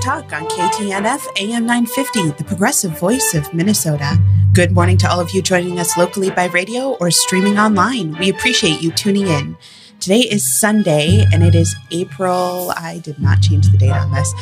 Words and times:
Talk 0.00 0.32
on 0.32 0.44
KTNF 0.46 1.26
AM 1.40 1.66
950, 1.66 2.30
the 2.32 2.44
progressive 2.44 2.98
voice 2.98 3.34
of 3.34 3.52
Minnesota. 3.52 4.16
Good 4.52 4.70
morning 4.70 4.96
to 4.98 5.10
all 5.10 5.18
of 5.18 5.32
you 5.32 5.42
joining 5.42 5.80
us 5.80 5.96
locally 5.96 6.30
by 6.30 6.46
radio 6.46 6.92
or 7.00 7.10
streaming 7.10 7.58
online. 7.58 8.16
We 8.16 8.28
appreciate 8.28 8.80
you 8.80 8.92
tuning 8.92 9.26
in. 9.26 9.56
Today 9.98 10.20
is 10.20 10.60
Sunday 10.60 11.26
and 11.32 11.42
it 11.42 11.54
is 11.54 11.74
April. 11.90 12.72
I 12.76 13.00
did 13.02 13.18
not 13.18 13.40
change 13.40 13.70
the 13.70 13.78
date 13.78 13.90
on 13.90 14.12
this. 14.12 14.32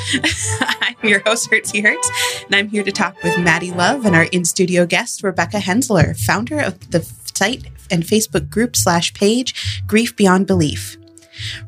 I'm 0.60 1.08
your 1.08 1.20
host, 1.20 1.50
Hertzie 1.50 1.82
Hertz, 1.82 2.10
and 2.44 2.54
I'm 2.54 2.68
here 2.68 2.84
to 2.84 2.92
talk 2.92 3.22
with 3.22 3.38
Maddie 3.38 3.72
Love 3.72 4.04
and 4.04 4.14
our 4.14 4.24
in 4.24 4.44
studio 4.44 4.84
guest, 4.84 5.22
Rebecca 5.22 5.58
Hensler, 5.58 6.14
founder 6.14 6.58
of 6.60 6.90
the 6.90 7.00
site 7.34 7.64
and 7.90 8.02
Facebook 8.02 8.50
group 8.50 8.76
slash 8.76 9.14
page 9.14 9.82
Grief 9.86 10.14
Beyond 10.16 10.46
Belief. 10.46 10.98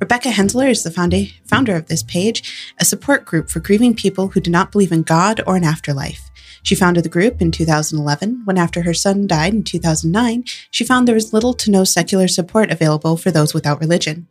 Rebecca 0.00 0.30
Hensler 0.30 0.68
is 0.68 0.82
the 0.82 1.30
founder 1.46 1.76
of 1.76 1.86
this 1.86 2.02
page, 2.02 2.72
a 2.78 2.84
support 2.84 3.24
group 3.24 3.50
for 3.50 3.60
grieving 3.60 3.94
people 3.94 4.28
who 4.28 4.40
do 4.40 4.50
not 4.50 4.72
believe 4.72 4.92
in 4.92 5.02
God 5.02 5.40
or 5.46 5.56
an 5.56 5.64
afterlife. 5.64 6.28
She 6.62 6.74
founded 6.74 7.04
the 7.04 7.08
group 7.08 7.40
in 7.40 7.50
2011 7.50 8.42
when, 8.44 8.58
after 8.58 8.82
her 8.82 8.94
son 8.94 9.26
died 9.26 9.54
in 9.54 9.64
2009, 9.64 10.44
she 10.70 10.84
found 10.84 11.06
there 11.06 11.14
was 11.14 11.32
little 11.32 11.54
to 11.54 11.70
no 11.70 11.84
secular 11.84 12.28
support 12.28 12.70
available 12.70 13.16
for 13.16 13.30
those 13.30 13.54
without 13.54 13.80
religion. 13.80 14.26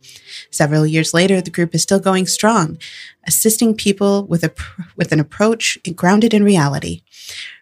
Several 0.50 0.86
years 0.86 1.14
later, 1.14 1.40
the 1.40 1.50
group 1.50 1.74
is 1.74 1.82
still 1.82 1.98
going 1.98 2.26
strong, 2.26 2.78
assisting 3.26 3.74
people 3.74 4.24
with, 4.24 4.44
a, 4.44 4.52
with 4.96 5.12
an 5.12 5.20
approach 5.20 5.78
grounded 5.96 6.34
in 6.34 6.44
reality. 6.44 7.02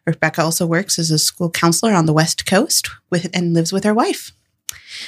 Rebecca 0.07 0.43
also 0.43 0.67
works 0.67 0.99
as 0.99 1.11
a 1.11 1.19
school 1.19 1.51
counselor 1.51 1.93
on 1.93 2.07
the 2.07 2.13
West 2.13 2.47
Coast 2.47 2.91
with, 3.11 3.31
and 3.35 3.55
lives 3.55 3.73
with 3.73 3.85
her 3.85 3.95
wife. 3.95 4.33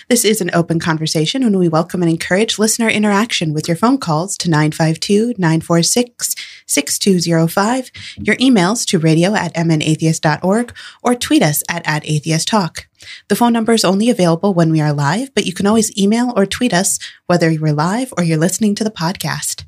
This 0.09 0.25
is 0.25 0.41
an 0.41 0.51
open 0.55 0.79
conversation 0.79 1.43
and 1.43 1.59
we 1.59 1.69
welcome 1.69 2.03
and 2.03 2.11
encourage 2.11 2.59
listener 2.59 2.89
interaction 2.89 3.53
with 3.53 3.69
your 3.69 3.77
phone 3.77 3.99
calls 3.99 4.37
to 4.39 4.51
952 4.51 5.35
946 5.39 6.35
6205, 6.67 7.91
your 8.19 8.37
emails 8.37 8.87
to 8.87 8.99
radio 8.99 9.35
at 9.35 9.55
mnatheist.org, 9.55 10.75
or 11.03 11.15
tweet 11.15 11.43
us 11.43 11.63
at, 11.69 11.87
at 11.87 12.05
atheisttalk. 12.05 12.85
The 13.29 13.37
phone 13.37 13.53
number 13.53 13.73
is 13.73 13.85
only 13.85 14.11
available 14.11 14.55
when 14.55 14.71
we 14.71 14.81
are 14.81 14.93
live, 14.93 15.35
but 15.35 15.47
you 15.47 15.53
can 15.53 15.67
always 15.67 15.97
email 15.99 16.33
or 16.37 16.47
tweet 16.47 16.75
us 16.75 16.99
whether 17.27 17.51
you're 17.51 17.73
live 17.73 18.13
or 18.17 18.25
you're 18.25 18.39
listening 18.39 18.75
to 18.77 18.85
the 18.85 18.91
podcast. 18.91 19.65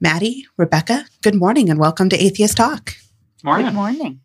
Maddie, 0.00 0.46
Rebecca, 0.56 1.06
good 1.22 1.34
morning 1.34 1.68
and 1.68 1.78
welcome 1.78 2.08
to 2.08 2.16
Atheist 2.16 2.56
Talk. 2.56 2.94
Morning. 3.42 3.66
Good 3.66 3.74
morning. 3.74 4.20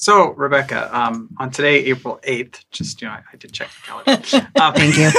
So, 0.00 0.30
Rebecca, 0.30 0.88
um, 0.98 1.28
on 1.38 1.50
today, 1.50 1.84
April 1.84 2.20
8th, 2.26 2.64
just, 2.70 3.02
you 3.02 3.08
know, 3.08 3.12
I, 3.12 3.22
I 3.34 3.36
did 3.36 3.52
check 3.52 3.68
the 3.68 3.86
calendar. 3.86 4.50
Um, 4.60 4.72
Thank 4.74 4.96
you. 4.96 5.10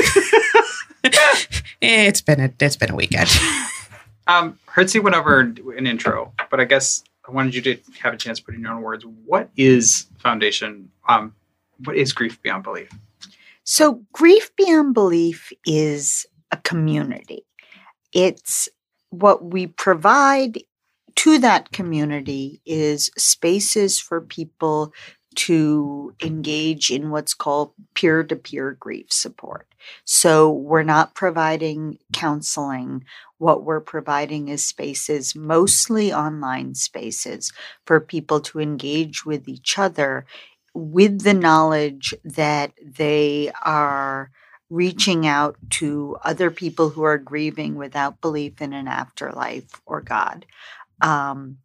it's 1.82 2.22
been 2.22 2.40
a 2.40 2.52
it's 2.60 2.78
been 2.78 2.90
a 2.90 2.96
weekend. 2.96 3.30
um, 4.28 4.58
Hertzie 4.68 5.02
went 5.02 5.16
over 5.16 5.40
an 5.40 5.86
intro, 5.86 6.34
but 6.50 6.60
I 6.60 6.66
guess 6.66 7.04
I 7.28 7.32
wanted 7.32 7.54
you 7.54 7.62
to 7.62 7.78
have 8.02 8.16
a 8.16 8.18
chance 8.18 8.40
to 8.40 8.46
put 8.46 8.56
in 8.56 8.62
your 8.62 8.72
own 8.72 8.82
words. 8.82 9.06
What 9.06 9.52
is 9.56 10.08
Foundation? 10.18 10.90
Um, 11.08 11.36
what 11.84 11.96
is 11.96 12.12
Grief 12.12 12.42
Beyond 12.42 12.64
Belief? 12.64 12.90
So, 13.64 14.02
Grief 14.14 14.56
Beyond 14.56 14.96
Belief 14.96 15.54
is 15.64 16.26
a 16.52 16.58
community. 16.58 17.46
It's 18.14 18.68
what 19.12 19.46
we 19.46 19.68
provide 19.68 20.58
to 21.16 21.38
that 21.40 21.72
community 21.72 22.62
is 22.66 23.12
spaces 23.18 24.00
for 24.00 24.22
people 24.22 24.94
to 25.34 26.14
engage 26.22 26.90
in 26.90 27.10
what's 27.10 27.34
called 27.34 27.74
peer 27.94 28.24
to 28.24 28.36
peer 28.36 28.74
grief 28.80 29.08
support. 29.10 29.68
So 30.04 30.52
we're 30.52 30.84
not 30.84 31.16
providing 31.16 31.98
counseling. 32.14 33.06
What 33.38 33.64
we're 33.64 33.82
providing 33.82 34.50
is 34.50 34.66
spaces, 34.66 35.36
mostly 35.36 36.14
online 36.14 36.76
spaces, 36.76 37.52
for 37.86 38.00
people 38.00 38.42
to 38.42 38.60
engage 38.60 39.26
with 39.26 39.48
each 39.48 39.80
other 39.80 40.26
with 40.74 41.24
the 41.24 41.34
knowledge 41.34 42.14
that 42.24 42.72
they 42.82 43.52
are 43.64 44.32
reaching 44.70 45.28
out 45.28 45.58
to 45.70 46.18
other 46.24 46.50
people 46.50 46.90
who 46.90 47.04
are 47.04 47.18
grieving 47.18 47.76
without 47.76 48.22
belief 48.22 48.62
in 48.62 48.72
an 48.72 48.88
afterlife 48.88 49.82
or 49.86 50.00
God 50.02 50.46
um, 51.02 51.58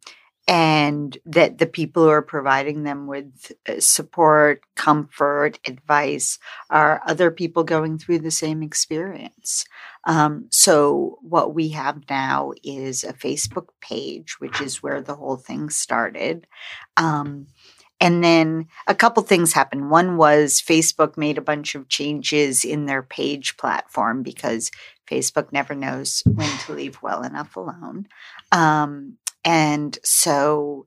and 0.47 1.17
that 1.25 1.57
the 1.57 1.65
people 1.65 2.03
who 2.03 2.09
are 2.09 2.21
providing 2.21 2.83
them 2.83 3.05
with 3.05 3.51
uh, 3.67 3.79
support, 3.79 4.61
comfort, 4.75 5.59
advice 5.67 6.39
are 6.69 7.01
other 7.05 7.31
people 7.31 7.65
going 7.65 7.97
through 7.97 8.19
the 8.19 8.31
same 8.31 8.63
experience. 8.63 9.65
Um, 10.05 10.47
so, 10.51 11.19
what 11.21 11.53
we 11.53 11.69
have 11.69 12.09
now 12.09 12.53
is 12.63 13.03
a 13.03 13.11
Facebook 13.11 13.67
page, 13.81 14.39
which 14.39 14.61
is 14.61 14.81
where 14.81 15.01
the 15.01 15.15
whole 15.15 15.35
thing 15.35 15.69
started. 15.69 16.47
Um, 16.95 17.47
and 17.99 18.23
then 18.23 18.67
a 18.85 18.95
couple 18.95 19.23
things 19.23 19.53
happened. 19.53 19.89
One 19.89 20.17
was 20.17 20.61
Facebook 20.61 21.17
made 21.17 21.37
a 21.37 21.41
bunch 21.41 21.73
of 21.75 21.89
changes 21.89 22.63
in 22.63 22.85
their 22.85 23.01
page 23.01 23.57
platform 23.57 24.21
because 24.21 24.71
Facebook 25.09 25.51
never 25.51 25.73
knows 25.73 26.21
when 26.25 26.57
to 26.59 26.73
leave 26.73 27.01
well 27.01 27.23
enough 27.23 27.55
alone. 27.55 28.07
Um, 28.51 29.17
and 29.47 29.97
so 30.03 30.85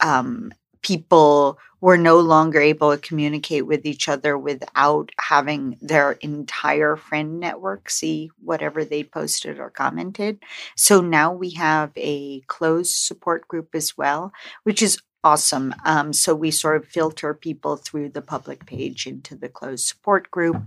um, 0.00 0.52
people 0.82 1.58
were 1.80 1.96
no 1.96 2.20
longer 2.20 2.60
able 2.60 2.90
to 2.92 2.98
communicate 2.98 3.66
with 3.66 3.86
each 3.86 4.06
other 4.06 4.36
without 4.36 5.10
having 5.18 5.78
their 5.80 6.12
entire 6.12 6.94
friend 6.94 7.40
network 7.40 7.88
see 7.88 8.30
whatever 8.44 8.84
they 8.84 9.02
posted 9.02 9.58
or 9.58 9.70
commented. 9.70 10.38
So 10.76 11.00
now 11.00 11.32
we 11.32 11.52
have 11.52 11.90
a 11.96 12.40
closed 12.42 12.92
support 12.92 13.48
group 13.48 13.70
as 13.74 13.96
well, 13.96 14.30
which 14.64 14.82
is 14.82 14.98
awesome. 15.24 15.74
Um, 15.84 16.12
so 16.12 16.34
we 16.34 16.50
sort 16.50 16.76
of 16.76 16.88
filter 16.88 17.32
people 17.34 17.76
through 17.76 18.10
the 18.10 18.22
public 18.22 18.66
page 18.66 19.06
into 19.06 19.36
the 19.36 19.48
closed 19.48 19.86
support 19.86 20.30
group. 20.30 20.62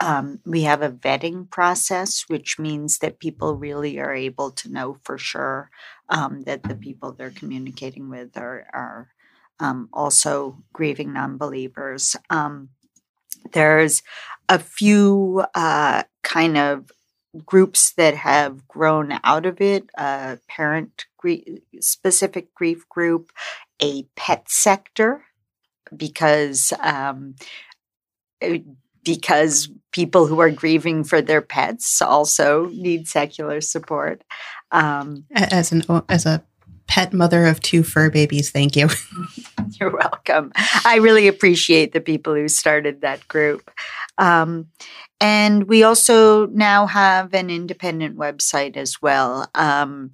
Um, 0.00 0.40
we 0.44 0.62
have 0.62 0.82
a 0.82 0.90
vetting 0.90 1.48
process, 1.50 2.24
which 2.28 2.58
means 2.58 2.98
that 2.98 3.20
people 3.20 3.56
really 3.56 3.98
are 4.00 4.14
able 4.14 4.50
to 4.52 4.70
know 4.70 4.98
for 5.02 5.16
sure 5.16 5.70
um, 6.08 6.42
that 6.42 6.64
the 6.64 6.74
people 6.74 7.12
they're 7.12 7.30
communicating 7.30 8.08
with 8.08 8.36
are, 8.36 8.66
are 8.72 9.08
um, 9.60 9.88
also 9.92 10.62
grieving 10.72 11.12
non-believers. 11.12 12.16
Um, 12.30 12.70
there's 13.52 14.02
a 14.48 14.58
few 14.58 15.44
uh, 15.54 16.02
kind 16.22 16.58
of 16.58 16.90
groups 17.46 17.92
that 17.92 18.14
have 18.14 18.66
grown 18.66 19.18
out 19.22 19.46
of 19.46 19.60
it 19.60 19.88
a 19.96 20.38
parent 20.48 21.06
grief, 21.16 21.44
specific 21.80 22.52
grief 22.54 22.88
group 22.88 23.30
a 23.82 24.04
pet 24.16 24.50
sector 24.50 25.24
because 25.96 26.72
um, 26.80 27.34
because 29.04 29.68
people 29.92 30.26
who 30.26 30.40
are 30.40 30.50
grieving 30.50 31.04
for 31.04 31.20
their 31.20 31.42
pets 31.42 32.00
also 32.00 32.66
need 32.66 33.08
secular 33.08 33.60
support. 33.60 34.22
Um, 34.70 35.24
as 35.34 35.72
an 35.72 35.82
as 36.08 36.26
a 36.26 36.44
pet 36.86 37.12
mother 37.12 37.46
of 37.46 37.60
two 37.60 37.82
fur 37.82 38.10
babies, 38.10 38.50
thank 38.50 38.76
you. 38.76 38.88
You're 39.80 39.96
welcome. 39.96 40.52
I 40.84 40.96
really 40.96 41.28
appreciate 41.28 41.92
the 41.92 42.00
people 42.00 42.34
who 42.34 42.48
started 42.48 43.00
that 43.00 43.26
group. 43.28 43.70
Um, 44.18 44.66
and 45.20 45.64
we 45.64 45.82
also 45.82 46.46
now 46.46 46.86
have 46.86 47.34
an 47.34 47.50
independent 47.50 48.16
website 48.16 48.76
as 48.76 49.00
well. 49.02 49.48
Um, 49.54 50.12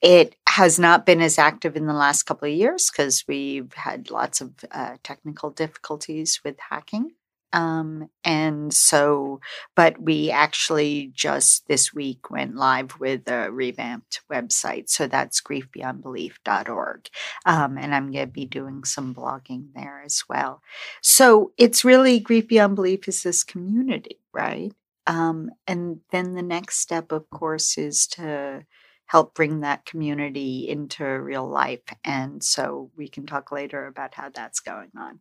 it 0.00 0.36
has 0.48 0.78
not 0.78 1.06
been 1.06 1.20
as 1.20 1.38
active 1.38 1.76
in 1.76 1.86
the 1.86 1.92
last 1.92 2.24
couple 2.24 2.48
of 2.48 2.54
years 2.54 2.90
because 2.90 3.24
we've 3.26 3.72
had 3.74 4.10
lots 4.10 4.40
of 4.40 4.52
uh, 4.70 4.96
technical 5.02 5.50
difficulties 5.50 6.40
with 6.44 6.56
hacking. 6.70 7.12
Um, 7.52 8.10
and 8.24 8.72
so, 8.74 9.40
but 9.74 10.00
we 10.00 10.30
actually 10.30 11.10
just 11.14 11.66
this 11.66 11.94
week 11.94 12.30
went 12.30 12.56
live 12.56 13.00
with 13.00 13.26
a 13.28 13.50
revamped 13.50 14.20
website. 14.30 14.90
So 14.90 15.06
that's 15.06 15.40
griefbeyondbelief.org. 15.40 17.08
Um, 17.46 17.78
and 17.78 17.94
I'm 17.94 18.12
going 18.12 18.26
to 18.26 18.32
be 18.32 18.44
doing 18.44 18.84
some 18.84 19.14
blogging 19.14 19.68
there 19.74 20.02
as 20.04 20.24
well. 20.28 20.60
So 21.02 21.52
it's 21.56 21.84
really 21.84 22.20
Grief 22.20 22.48
Beyond 22.48 22.76
Belief 22.76 23.08
is 23.08 23.22
this 23.22 23.44
community, 23.44 24.18
right? 24.32 24.72
Um, 25.06 25.50
and 25.66 26.00
then 26.10 26.34
the 26.34 26.42
next 26.42 26.80
step, 26.80 27.12
of 27.12 27.30
course, 27.30 27.78
is 27.78 28.06
to 28.08 28.66
help 29.08 29.34
bring 29.34 29.60
that 29.60 29.86
community 29.86 30.68
into 30.68 31.04
real 31.04 31.48
life. 31.48 31.80
And 32.04 32.44
so 32.44 32.90
we 32.94 33.08
can 33.08 33.26
talk 33.26 33.50
later 33.50 33.86
about 33.86 34.14
how 34.14 34.28
that's 34.28 34.60
going 34.60 34.90
on. 34.96 35.18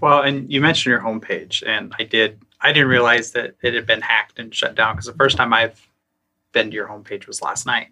Well, 0.00 0.22
and 0.22 0.50
you 0.50 0.60
mentioned 0.60 0.92
your 0.92 1.00
homepage, 1.00 1.66
and 1.66 1.92
I 1.98 2.04
did. 2.04 2.40
I 2.60 2.72
didn't 2.72 2.88
realize 2.88 3.32
that 3.32 3.56
it 3.62 3.74
had 3.74 3.84
been 3.84 4.00
hacked 4.00 4.38
and 4.38 4.54
shut 4.54 4.76
down 4.76 4.94
because 4.94 5.06
the 5.06 5.14
first 5.14 5.36
time 5.36 5.52
I've 5.52 5.88
been 6.52 6.70
to 6.70 6.74
your 6.74 6.86
homepage 6.86 7.26
was 7.26 7.42
last 7.42 7.66
night, 7.66 7.88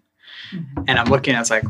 mm-hmm. 0.53 0.85
and 0.87 0.97
I'm 0.97 1.09
looking. 1.09 1.35
I 1.35 1.39
was 1.39 1.49
like, 1.49 1.65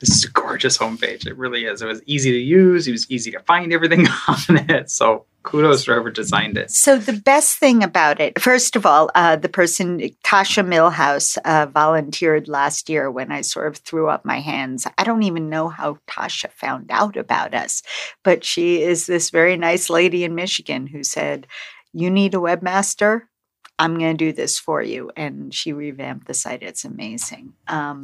"This 0.00 0.08
is 0.08 0.24
a 0.24 0.30
gorgeous 0.30 0.78
homepage. 0.78 1.26
It 1.26 1.36
really 1.36 1.66
is. 1.66 1.82
It 1.82 1.86
was 1.86 2.00
easy 2.06 2.32
to 2.32 2.38
use. 2.38 2.88
It 2.88 2.92
was 2.92 3.10
easy 3.10 3.30
to 3.32 3.40
find 3.40 3.70
everything 3.70 4.06
on 4.28 4.70
it. 4.70 4.90
So 4.90 5.26
kudos 5.44 5.84
for 5.84 5.94
whoever 5.94 6.10
designed 6.10 6.58
it. 6.58 6.70
So 6.70 6.98
the 6.98 7.12
best 7.12 7.58
thing 7.58 7.84
about 7.84 8.20
it, 8.20 8.40
first 8.40 8.74
of 8.74 8.84
all, 8.84 9.10
uh, 9.14 9.36
the 9.36 9.48
person 9.48 10.00
Tasha 10.24 10.66
Millhouse 10.66 11.38
uh, 11.44 11.66
volunteered 11.66 12.48
last 12.48 12.88
year 12.88 13.10
when 13.10 13.30
I 13.30 13.42
sort 13.42 13.68
of 13.68 13.76
threw 13.76 14.08
up 14.08 14.24
my 14.24 14.40
hands. 14.40 14.86
I 14.98 15.04
don't 15.04 15.22
even 15.22 15.48
know 15.48 15.68
how 15.68 15.98
Tasha 16.08 16.50
found 16.50 16.90
out 16.90 17.16
about 17.16 17.54
us, 17.54 17.82
but 18.24 18.44
she 18.44 18.82
is 18.82 19.06
this 19.06 19.30
very 19.30 19.56
nice 19.56 19.88
lady 19.88 20.24
in 20.24 20.34
Michigan 20.34 20.86
who 20.86 21.04
said, 21.04 21.46
"You 21.92 22.10
need 22.10 22.34
a 22.34 22.38
webmaster." 22.38 23.22
I'm 23.78 23.98
going 23.98 24.16
to 24.16 24.24
do 24.24 24.32
this 24.32 24.58
for 24.58 24.82
you. 24.82 25.10
And 25.16 25.52
she 25.52 25.72
revamped 25.72 26.26
the 26.26 26.34
site. 26.34 26.62
It's 26.62 26.84
amazing. 26.84 27.54
Um, 27.66 28.02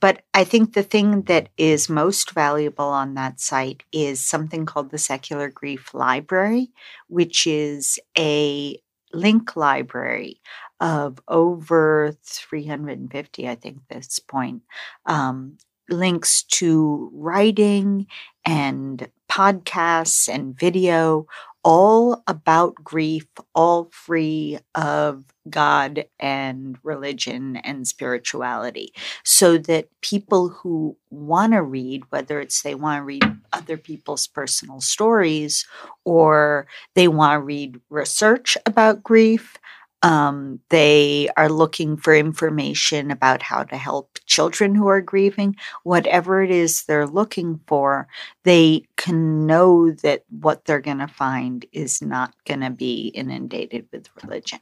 but 0.00 0.22
I 0.34 0.44
think 0.44 0.72
the 0.72 0.82
thing 0.82 1.22
that 1.22 1.48
is 1.56 1.88
most 1.88 2.32
valuable 2.32 2.88
on 2.88 3.14
that 3.14 3.40
site 3.40 3.84
is 3.92 4.20
something 4.20 4.66
called 4.66 4.90
the 4.90 4.98
Secular 4.98 5.48
Grief 5.48 5.94
Library, 5.94 6.70
which 7.08 7.46
is 7.46 7.98
a 8.18 8.78
link 9.12 9.56
library 9.56 10.40
of 10.80 11.20
over 11.28 12.16
350, 12.24 13.48
I 13.48 13.54
think, 13.54 13.78
this 13.88 14.18
point, 14.18 14.62
um, 15.06 15.58
links 15.88 16.42
to 16.44 17.10
writing 17.12 18.06
and 18.44 19.08
podcasts 19.30 20.28
and 20.28 20.58
video 20.58 21.26
all 21.64 22.22
about 22.26 22.74
grief, 22.76 23.26
all 23.54 23.88
free 23.92 24.58
of 24.74 25.24
God 25.48 26.04
and 26.18 26.76
religion 26.82 27.56
and 27.56 27.86
spirituality, 27.86 28.92
so 29.24 29.58
that 29.58 29.88
people 30.00 30.48
who 30.48 30.96
want 31.10 31.52
to 31.52 31.62
read, 31.62 32.02
whether 32.10 32.40
it's 32.40 32.62
they 32.62 32.74
want 32.74 33.00
to 33.00 33.04
read 33.04 33.22
other 33.52 33.76
people's 33.76 34.26
personal 34.26 34.80
stories 34.80 35.66
or 36.04 36.66
they 36.94 37.08
want 37.08 37.34
to 37.40 37.44
read 37.44 37.80
research 37.90 38.56
about 38.66 39.02
grief, 39.02 39.56
um, 40.02 40.58
they 40.68 41.28
are 41.36 41.48
looking 41.48 41.96
for 41.96 42.14
information 42.14 43.10
about 43.10 43.40
how 43.40 43.62
to 43.62 43.76
help 43.76 44.18
children 44.26 44.74
who 44.74 44.88
are 44.88 45.00
grieving. 45.00 45.56
Whatever 45.84 46.42
it 46.42 46.50
is 46.50 46.84
they're 46.84 47.06
looking 47.06 47.60
for, 47.66 48.08
they 48.42 48.84
can 48.96 49.46
know 49.46 49.92
that 49.92 50.24
what 50.28 50.64
they're 50.64 50.80
going 50.80 50.98
to 50.98 51.08
find 51.08 51.64
is 51.72 52.02
not 52.02 52.34
going 52.44 52.60
to 52.60 52.70
be 52.70 53.08
inundated 53.08 53.86
with 53.92 54.08
religion. 54.22 54.58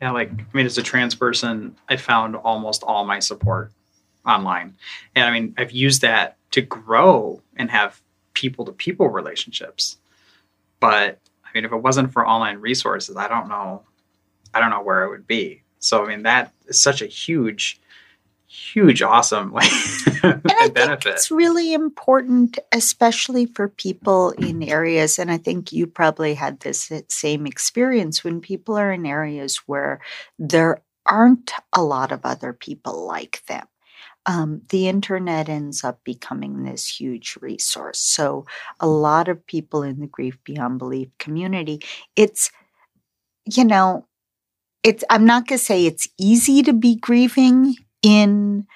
Yeah, 0.00 0.12
like, 0.12 0.30
I 0.32 0.46
mean, 0.54 0.64
as 0.64 0.78
a 0.78 0.82
trans 0.82 1.14
person, 1.14 1.76
I 1.90 1.96
found 1.96 2.34
almost 2.36 2.82
all 2.82 3.04
my 3.04 3.18
support 3.18 3.72
online. 4.26 4.76
And 5.14 5.26
I 5.26 5.30
mean, 5.30 5.54
I've 5.58 5.72
used 5.72 6.00
that 6.02 6.38
to 6.52 6.62
grow 6.62 7.42
and 7.56 7.70
have 7.70 8.00
people 8.32 8.64
to 8.64 8.72
people 8.72 9.08
relationships. 9.08 9.98
But 10.78 11.18
I 11.44 11.48
mean, 11.54 11.66
if 11.66 11.72
it 11.72 11.76
wasn't 11.76 12.12
for 12.12 12.26
online 12.26 12.58
resources, 12.58 13.18
I 13.18 13.28
don't 13.28 13.48
know 13.48 13.82
I 14.54 14.60
don't 14.60 14.70
know 14.70 14.82
where 14.82 15.04
it 15.04 15.10
would 15.10 15.26
be. 15.26 15.62
So 15.78 16.04
I 16.04 16.08
mean 16.08 16.22
that 16.24 16.52
is 16.66 16.80
such 16.80 17.02
a 17.02 17.06
huge, 17.06 17.80
huge, 18.46 19.02
awesome 19.02 19.52
like 19.52 19.70
and 20.22 20.42
I 20.60 20.68
benefit. 20.68 21.02
Think 21.04 21.16
it's 21.16 21.30
really 21.30 21.72
important, 21.72 22.58
especially 22.72 23.46
for 23.46 23.68
people 23.68 24.30
in 24.32 24.62
areas, 24.62 25.18
and 25.18 25.30
I 25.30 25.38
think 25.38 25.72
you 25.72 25.86
probably 25.86 26.34
had 26.34 26.60
this 26.60 26.90
same 27.08 27.46
experience 27.46 28.22
when 28.24 28.40
people 28.40 28.76
are 28.76 28.92
in 28.92 29.06
areas 29.06 29.56
where 29.66 30.00
there 30.38 30.82
aren't 31.06 31.52
a 31.72 31.82
lot 31.82 32.12
of 32.12 32.20
other 32.24 32.52
people 32.52 33.06
like 33.06 33.42
them. 33.46 33.66
Um, 34.26 34.62
the 34.68 34.88
internet 34.88 35.48
ends 35.48 35.82
up 35.82 36.04
becoming 36.04 36.62
this 36.62 37.00
huge 37.00 37.38
resource. 37.40 37.98
So, 37.98 38.46
a 38.78 38.86
lot 38.86 39.28
of 39.28 39.46
people 39.46 39.82
in 39.82 40.00
the 40.00 40.06
Grief 40.06 40.38
Beyond 40.44 40.78
Belief 40.78 41.08
community, 41.18 41.80
it's, 42.16 42.50
you 43.46 43.64
know, 43.64 44.06
it's 44.82 45.04
i'm 45.10 45.24
not 45.24 45.46
going 45.46 45.58
to 45.58 45.64
say 45.64 45.86
it's 45.86 46.08
easy 46.18 46.62
to 46.62 46.72
be 46.72 46.96
grieving 46.96 47.74
in 48.02 48.66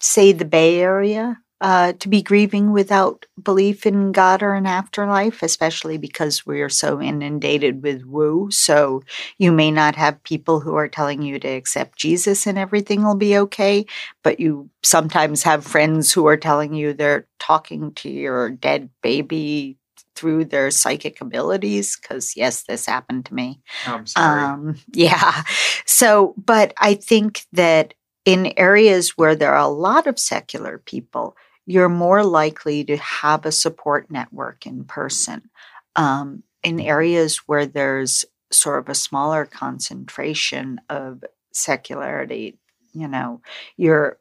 say 0.00 0.32
the 0.32 0.44
bay 0.44 0.80
area 0.80 1.38
uh, 1.58 1.94
to 1.94 2.10
be 2.10 2.20
grieving 2.20 2.70
without 2.70 3.24
belief 3.42 3.86
in 3.86 4.12
god 4.12 4.42
or 4.42 4.52
an 4.52 4.66
afterlife 4.66 5.42
especially 5.42 5.96
because 5.96 6.44
we're 6.44 6.68
so 6.68 7.00
inundated 7.00 7.82
with 7.82 8.04
woo 8.04 8.50
so 8.50 9.02
you 9.38 9.50
may 9.50 9.70
not 9.70 9.96
have 9.96 10.22
people 10.22 10.60
who 10.60 10.74
are 10.74 10.88
telling 10.88 11.22
you 11.22 11.38
to 11.38 11.48
accept 11.48 11.98
jesus 11.98 12.46
and 12.46 12.58
everything 12.58 13.02
will 13.02 13.14
be 13.16 13.38
okay 13.38 13.86
but 14.22 14.38
you 14.38 14.68
sometimes 14.82 15.42
have 15.42 15.64
friends 15.64 16.12
who 16.12 16.26
are 16.26 16.36
telling 16.36 16.74
you 16.74 16.92
they're 16.92 17.26
talking 17.38 17.90
to 17.94 18.10
your 18.10 18.50
dead 18.50 18.90
baby 19.02 19.78
through 20.16 20.46
their 20.46 20.70
psychic 20.70 21.20
abilities 21.20 21.96
because 21.96 22.36
yes 22.36 22.64
this 22.64 22.86
happened 22.86 23.26
to 23.26 23.34
me. 23.34 23.60
Oh, 23.86 24.02
um, 24.16 24.76
yeah. 24.92 25.42
So 25.84 26.34
but 26.36 26.74
i 26.78 26.94
think 26.94 27.42
that 27.52 27.94
in 28.24 28.52
areas 28.56 29.10
where 29.16 29.36
there 29.36 29.52
are 29.52 29.66
a 29.66 29.68
lot 29.68 30.06
of 30.06 30.18
secular 30.18 30.78
people 30.78 31.36
you're 31.66 31.88
more 31.88 32.24
likely 32.24 32.84
to 32.84 32.96
have 32.96 33.44
a 33.44 33.52
support 33.52 34.08
network 34.10 34.66
in 34.66 34.84
person. 34.84 35.50
Um, 35.96 36.44
in 36.62 36.80
areas 36.80 37.38
where 37.46 37.66
there's 37.66 38.24
sort 38.50 38.78
of 38.78 38.88
a 38.88 38.94
smaller 38.94 39.44
concentration 39.44 40.80
of 40.88 41.24
secularity 41.52 42.58
you 42.92 43.08
know 43.08 43.40
you're 43.76 44.18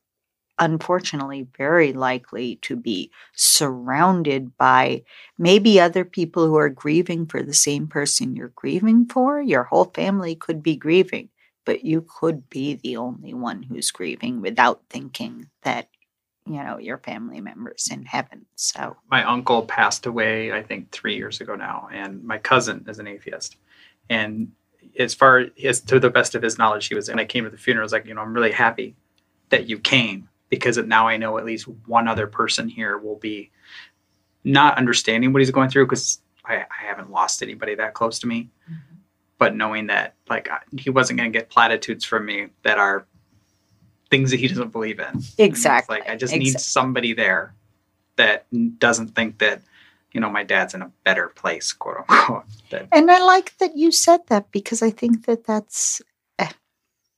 unfortunately 0.60 1.48
very 1.58 1.94
likely 1.94 2.58
to 2.58 2.76
be 2.76 3.12
surrounded 3.34 4.58
by 4.58 5.04
maybe 5.38 5.80
other 5.80 6.06
people 6.06 6.48
who 6.48 6.56
are 6.56 6.70
grieving 6.70 7.26
for 7.26 7.44
the 7.44 7.54
same 7.54 7.88
person 7.88 8.36
you're 8.36 8.54
grieving 8.56 9.06
for. 9.06 9.42
Your 9.42 9.64
whole 9.64 9.86
family 9.86 10.36
could 10.36 10.64
be 10.64 10.76
grieving, 10.76 11.30
but 11.66 11.84
you 11.84 12.06
could 12.20 12.50
be 12.50 12.76
the 12.76 12.98
only 12.98 13.34
one 13.34 13.64
who's 13.64 13.92
grieving 13.92 14.42
without 14.42 14.82
thinking 14.90 15.50
that 15.64 15.90
you 16.48 16.64
know 16.64 16.78
your 16.78 17.00
family 17.00 17.42
members 17.42 17.90
in 17.92 18.06
heaven. 18.06 18.46
So 18.56 18.96
my 19.10 19.24
uncle 19.24 19.64
passed 19.64 20.06
away 20.06 20.54
i 20.54 20.62
think 20.62 20.92
three 20.92 21.16
years 21.16 21.42
ago 21.42 21.56
now 21.56 21.90
and 21.92 22.24
my 22.24 22.38
cousin 22.38 22.86
is 22.88 23.00
an 23.00 23.08
atheist. 23.08 23.58
And 24.10 24.52
as 25.00 25.16
far 25.16 25.46
as 25.64 25.82
to 25.82 26.00
the 26.00 26.12
best 26.12 26.36
of 26.36 26.44
his 26.44 26.58
knowledge 26.60 26.88
he 26.88 26.96
was 26.96 27.10
and 27.10 27.20
i 27.20 27.26
came 27.26 27.44
to 27.44 27.50
the 27.50 27.58
funeral 27.58 27.84
I 27.84 27.86
was 27.86 27.92
like 27.92 28.06
you 28.06 28.14
know 28.14 28.22
i'm 28.22 28.34
really 28.34 28.52
happy 28.52 28.96
that 29.50 29.68
you 29.68 29.80
came 29.80 30.30
because 30.50 30.78
now 30.78 31.08
I 31.08 31.18
know 31.18 31.38
at 31.38 31.46
least 31.46 31.68
one 31.88 32.08
other 32.08 32.28
person 32.28 32.70
here 32.70 32.98
will 32.98 33.18
be 33.18 33.52
not 34.44 34.78
understanding 34.78 35.34
what 35.34 35.42
he's 35.42 35.52
going 35.52 35.70
through 35.70 35.86
because 35.86 36.20
I, 36.46 36.58
I, 36.58 36.86
haven't 36.88 37.12
lost 37.12 37.42
anybody 37.42 37.76
that 37.76 37.94
close 37.94 38.20
to 38.20 38.28
me. 38.28 38.50
Mm-hmm. 38.70 38.96
But 39.38 39.56
knowing 39.56 39.88
that, 39.88 40.14
like, 40.30 40.50
he 40.78 40.90
wasn't 40.90 41.18
going 41.18 41.32
to 41.32 41.38
get 41.38 41.50
platitudes 41.50 42.06
from 42.06 42.26
me 42.26 42.48
that 42.64 42.78
are 42.78 43.06
things 44.10 44.32
that 44.32 44.40
he 44.40 44.48
doesn't 44.48 44.72
believe 44.72 45.00
in. 45.00 45.22
Exactly. 45.38 45.98
Like, 45.98 46.10
I 46.10 46.16
just 46.16 46.34
exactly. 46.34 46.40
need 46.40 46.60
somebody 46.60 47.14
there 47.14 47.54
that 48.16 48.46
doesn't 48.80 49.10
think 49.10 49.40
that, 49.40 49.62
you 50.14 50.22
know, 50.22 50.30
my 50.30 50.44
dad's 50.44 50.74
in 50.74 50.82
a 50.82 50.92
better 51.04 51.30
place, 51.30 51.74
quote 51.74 51.98
unquote. 52.10 52.44
That, 52.72 52.88
and 52.92 53.12
I 53.12 53.20
like 53.24 53.56
that 53.60 53.78
you 53.78 53.92
said 53.92 54.22
that 54.28 54.52
because 54.52 54.82
I 54.82 54.90
think 54.90 55.26
that 55.26 55.46
that's 55.46 56.02
eh, 56.40 56.50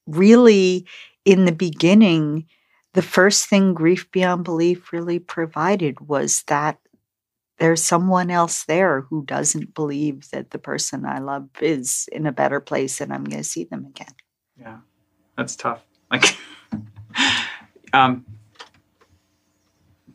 really 0.05 0.85
in 1.23 1.45
the 1.45 1.53
beginning 1.53 2.45
the 2.93 3.01
first 3.01 3.47
thing 3.47 3.73
Grief 3.73 4.09
Beyond 4.11 4.43
Belief 4.43 4.91
really 4.91 5.19
provided 5.19 5.99
was 6.01 6.43
that 6.47 6.79
there's 7.59 7.83
someone 7.83 8.29
else 8.29 8.65
there 8.65 9.01
who 9.01 9.25
doesn't 9.25 9.73
believe 9.73 10.29
that 10.31 10.51
the 10.51 10.59
person 10.59 11.05
I 11.05 11.19
love 11.19 11.49
is 11.59 12.07
in 12.11 12.27
a 12.27 12.31
better 12.31 12.59
place 12.59 13.01
and 13.01 13.11
I'm 13.11 13.23
going 13.23 13.41
to 13.41 13.47
see 13.47 13.63
them 13.63 13.85
again. 13.85 14.13
Yeah, 14.59 14.77
that's 15.35 15.55
tough. 15.55 15.83
Like, 16.09 16.37
um, 17.91 18.23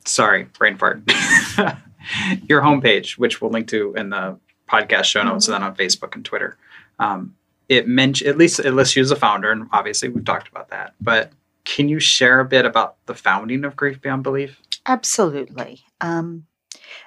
sorry, 0.06 0.44
brain 0.44 0.78
fart. 0.78 1.02
Your 2.48 2.62
homepage, 2.62 3.18
which 3.18 3.42
we'll 3.42 3.50
link 3.50 3.68
to 3.68 3.92
in 3.94 4.08
the 4.08 4.38
podcast 4.66 5.04
show 5.04 5.22
notes 5.22 5.44
mm-hmm. 5.44 5.54
and 5.54 5.62
then 5.62 5.70
on 5.70 5.76
Facebook 5.76 6.14
and 6.14 6.24
Twitter. 6.24 6.56
Um, 6.98 7.34
it 7.68 7.86
mentioned 7.86 8.30
at 8.30 8.38
least 8.38 8.58
it 8.58 8.72
lists 8.72 8.96
you 8.96 9.02
as 9.02 9.10
a 9.10 9.16
founder, 9.16 9.50
and 9.50 9.68
obviously 9.72 10.08
we've 10.08 10.24
talked 10.24 10.48
about 10.48 10.70
that. 10.70 10.94
But 10.98 11.32
can 11.64 11.88
you 11.88 12.00
share 12.00 12.40
a 12.40 12.44
bit 12.44 12.64
about 12.64 12.96
the 13.06 13.14
founding 13.14 13.64
of 13.64 13.76
Grief 13.76 14.00
Beyond 14.00 14.22
Belief? 14.22 14.60
Absolutely. 14.86 15.84
Um, 16.00 16.46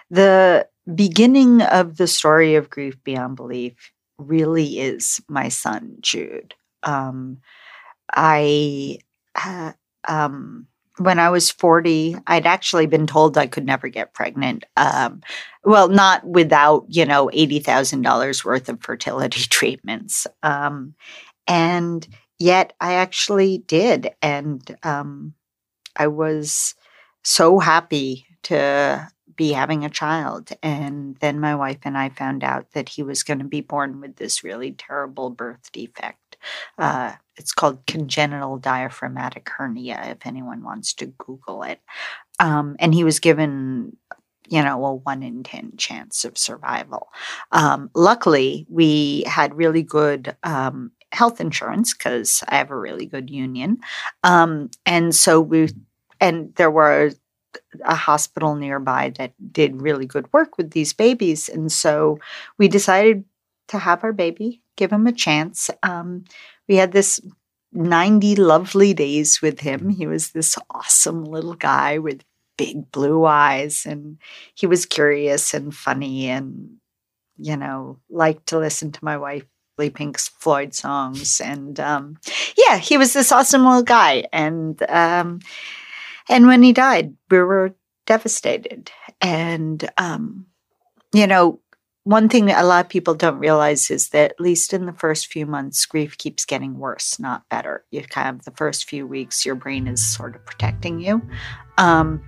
the 0.09 0.67
beginning 0.93 1.62
of 1.62 1.97
the 1.97 2.07
story 2.07 2.55
of 2.55 2.69
Grief 2.69 3.01
Beyond 3.03 3.35
Belief 3.35 3.91
really 4.17 4.79
is 4.79 5.21
my 5.27 5.50
son, 5.50 5.97
Jude. 6.01 6.53
Um, 6.83 7.39
I, 8.13 9.00
uh, 9.35 9.74
um, 10.07 10.67
when 10.97 11.19
I 11.19 11.29
was 11.29 11.51
40, 11.51 12.15
I'd 12.27 12.45
actually 12.45 12.85
been 12.85 13.07
told 13.07 13.38
I 13.38 13.47
could 13.47 13.65
never 13.65 13.89
get 13.89 14.13
pregnant. 14.13 14.63
Um, 14.77 15.21
well, 15.65 15.89
not 15.89 16.25
without, 16.25 16.85
you 16.88 17.05
know, 17.05 17.29
$80,000 17.33 18.45
worth 18.45 18.69
of 18.69 18.81
fertility 18.81 19.41
treatments. 19.50 20.27
Um, 20.41 20.95
and 21.47 22.07
Yet 22.39 22.73
I 22.81 22.93
actually 22.93 23.59
did. 23.59 24.11
And 24.21 24.77
um, 24.83 25.33
I 25.95 26.07
was 26.07 26.75
so 27.23 27.59
happy 27.59 28.25
to 28.43 29.07
be 29.35 29.51
having 29.51 29.83
a 29.83 29.89
child. 29.89 30.51
And 30.63 31.17
then 31.17 31.39
my 31.39 31.55
wife 31.55 31.79
and 31.83 31.97
I 31.97 32.09
found 32.09 32.43
out 32.43 32.71
that 32.71 32.89
he 32.89 33.03
was 33.03 33.23
going 33.23 33.39
to 33.39 33.45
be 33.45 33.61
born 33.61 33.99
with 33.99 34.15
this 34.15 34.43
really 34.43 34.71
terrible 34.71 35.29
birth 35.29 35.71
defect. 35.71 36.37
Uh, 36.77 37.13
it's 37.37 37.51
called 37.51 37.85
congenital 37.85 38.57
diaphragmatic 38.57 39.49
hernia, 39.49 40.01
if 40.09 40.25
anyone 40.25 40.63
wants 40.63 40.93
to 40.95 41.07
Google 41.07 41.63
it. 41.63 41.81
Um, 42.39 42.75
and 42.79 42.93
he 42.93 43.03
was 43.03 43.19
given 43.19 43.97
you 44.47 44.61
know, 44.61 44.85
a 44.85 44.93
one 44.93 45.23
in 45.23 45.41
10 45.43 45.73
chance 45.77 46.23
of 46.23 46.37
survival. 46.37 47.07
Um, 47.51 47.89
luckily, 47.95 48.65
we 48.69 49.23
had 49.25 49.55
really 49.55 49.83
good 49.83 50.35
um, 50.43 50.91
health 51.15 51.41
insurance 51.41 51.93
because 51.93 52.43
I 52.48 52.57
have 52.57 52.72
a 52.72 52.77
really 52.77 53.05
good 53.05 53.29
union. 53.29 53.79
Um, 54.24 54.69
and 54.86 55.15
so 55.15 55.41
we, 55.41 55.69
and 56.19 56.53
there 56.55 56.72
were 56.72 57.12
a 57.84 57.95
hospital 57.95 58.55
nearby 58.55 59.13
that 59.17 59.34
did 59.51 59.81
really 59.81 60.05
good 60.05 60.31
work 60.34 60.57
with 60.57 60.72
these 60.72 60.93
babies. 60.93 61.50
And 61.50 61.72
so 61.72 62.19
we 62.57 62.67
decided 62.67 63.24
to 63.69 63.79
have 63.79 64.03
our 64.03 64.13
baby, 64.13 64.62
give 64.75 64.91
him 64.91 65.07
a 65.07 65.12
chance. 65.12 65.69
Um, 65.84 66.25
we 66.67 66.75
had 66.75 66.91
this 66.91 67.19
90 67.72 68.36
lovely 68.36 68.93
days 68.93 69.41
with 69.41 69.60
him. 69.60 69.89
He 69.89 70.07
was 70.07 70.31
this 70.31 70.57
awesome 70.69 71.25
little 71.25 71.55
guy 71.55 71.98
with 71.98 72.24
big 72.57 72.89
blue 72.91 73.25
eyes, 73.25 73.86
and 73.86 74.17
he 74.53 74.65
was 74.65 74.86
curious 74.86 75.53
and 75.53 75.75
funny 75.75 76.29
and, 76.29 76.77
you 77.38 77.57
know, 77.57 78.00
liked 78.10 78.48
to 78.48 78.60
listen 78.60 78.91
to 78.93 79.03
my 79.03 79.17
wife 79.17 79.45
Pink 79.77 80.20
Floyd 80.20 80.74
songs. 80.74 81.39
And 81.39 81.79
um, 81.79 82.17
yeah, 82.58 82.77
he 82.77 82.98
was 82.98 83.13
this 83.13 83.32
awesome 83.32 83.65
little 83.65 83.84
guy. 83.84 84.25
And, 84.32 84.82
um, 84.89 85.39
and 86.29 86.48
when 86.48 86.63
he 86.63 86.74
died, 86.74 87.15
we 87.29 87.39
were 87.39 87.75
devastated. 88.05 88.91
And, 89.22 89.89
um, 89.98 90.48
you 91.13 91.27
know, 91.27 91.60
one 92.03 92.29
thing 92.29 92.46
that 92.46 92.63
a 92.63 92.67
lot 92.67 92.86
of 92.86 92.89
people 92.89 93.15
don't 93.15 93.39
realize 93.39 93.89
is 93.89 94.10
that 94.10 94.32
at 94.32 94.39
least 94.39 94.74
in 94.74 94.86
the 94.86 94.94
first 94.94 95.25
few 95.27 95.46
months, 95.48 95.86
grief 95.88 96.17
keeps 96.17 96.46
getting 96.46 96.77
worse, 96.77 97.20
not 97.20 97.50
better. 97.50 97.84
You 97.89 98.03
kind 98.03 98.38
of 98.38 98.46
the 98.46 98.51
first 98.51 98.88
few 98.88 99.08
weeks, 99.08 99.46
your 99.46 99.55
brain 99.55 99.88
is 99.88 100.05
sort 100.05 100.36
of 100.36 100.46
protecting 100.46 101.00
you. 101.00 101.22
Um, 101.79 102.24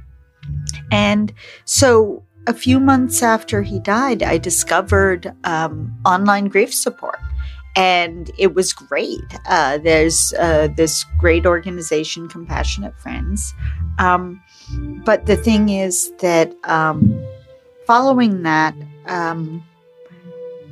and 0.91 1.31
so 1.65 2.23
a 2.47 2.53
few 2.53 2.79
months 2.79 3.21
after 3.21 3.61
he 3.61 3.79
died, 3.79 4.23
I 4.23 4.39
discovered 4.39 5.31
um, 5.43 5.95
online 6.05 6.47
grief 6.47 6.73
support. 6.73 7.19
And 7.77 8.31
it 8.39 8.55
was 8.55 8.73
great. 8.73 9.21
Uh, 9.45 9.77
there's 9.77 10.33
uh, 10.33 10.67
this 10.75 11.05
great 11.19 11.45
organization, 11.45 12.27
Compassionate 12.27 12.97
Friends. 12.97 13.53
Um, 13.99 14.41
but 15.05 15.27
the 15.27 15.37
thing 15.37 15.69
is 15.69 16.11
that 16.19 16.55
um, 16.63 17.23
following 17.85 18.41
that, 18.43 18.73
um, 19.05 19.63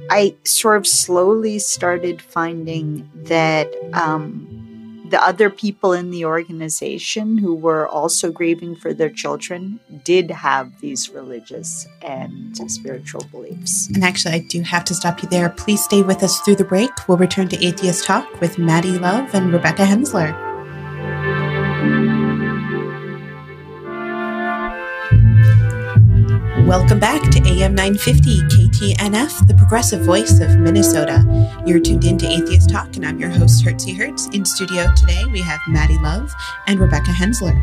I 0.10 0.36
sort 0.44 0.78
of 0.78 0.88
slowly 0.88 1.60
started 1.60 2.22
finding 2.22 3.10
that 3.16 3.72
um, 3.94 4.65
the 5.10 5.22
other 5.22 5.50
people 5.50 5.94
in 5.94 6.12
the 6.12 6.26
organization 6.26 7.38
who 7.38 7.56
were 7.56 7.88
also 7.88 8.32
grieving 8.32 8.76
for 8.76 8.94
their 8.94 9.10
children 9.10 9.80
did 10.04 10.32
have 10.32 10.80
these 10.82 11.10
religious 11.10 11.88
and 12.02 12.58
spiritual 12.70 13.24
beliefs. 13.32 13.90
And 13.94 14.04
actually, 14.04 14.34
I 14.34 14.46
do 14.50 14.62
have 14.62 14.86
to 14.86 14.96
stop 14.96 15.22
you 15.22 15.30
there. 15.30 15.50
Please 15.50 15.84
stay 15.84 16.02
with 16.02 16.24
us 16.24 16.40
through 16.42 16.56
the 16.56 16.64
break. 16.64 16.92
We'll 17.08 17.18
return 17.18 17.48
to 17.50 17.66
Atheist 17.66 18.06
Talk 18.06 18.42
with 18.42 18.58
Maddie 18.58 19.00
Love 19.00 19.34
and 19.34 19.52
Rebecca 19.52 19.86
Hensler. 19.86 20.45
Welcome 26.66 27.00
back 27.00 27.22
to 27.30 27.40
AM 27.48 27.76
950 27.76 28.40
KTNF, 28.48 29.48
the 29.48 29.54
progressive 29.54 30.02
voice 30.02 30.40
of 30.40 30.58
Minnesota. 30.58 31.24
You're 31.64 31.80
tuned 31.80 32.06
in 32.06 32.18
to 32.18 32.26
Atheist 32.26 32.72
Talk, 32.72 32.96
and 32.96 33.06
I'm 33.06 33.20
your 33.20 33.30
host, 33.30 33.64
Hertzie 33.64 33.96
Hertz. 33.96 34.26
In 34.30 34.44
studio 34.46 34.88
today, 34.96 35.26
we 35.32 35.42
have 35.42 35.60
Maddie 35.68 36.00
Love 36.00 36.34
and 36.66 36.80
Rebecca 36.80 37.12
Hensler. 37.12 37.56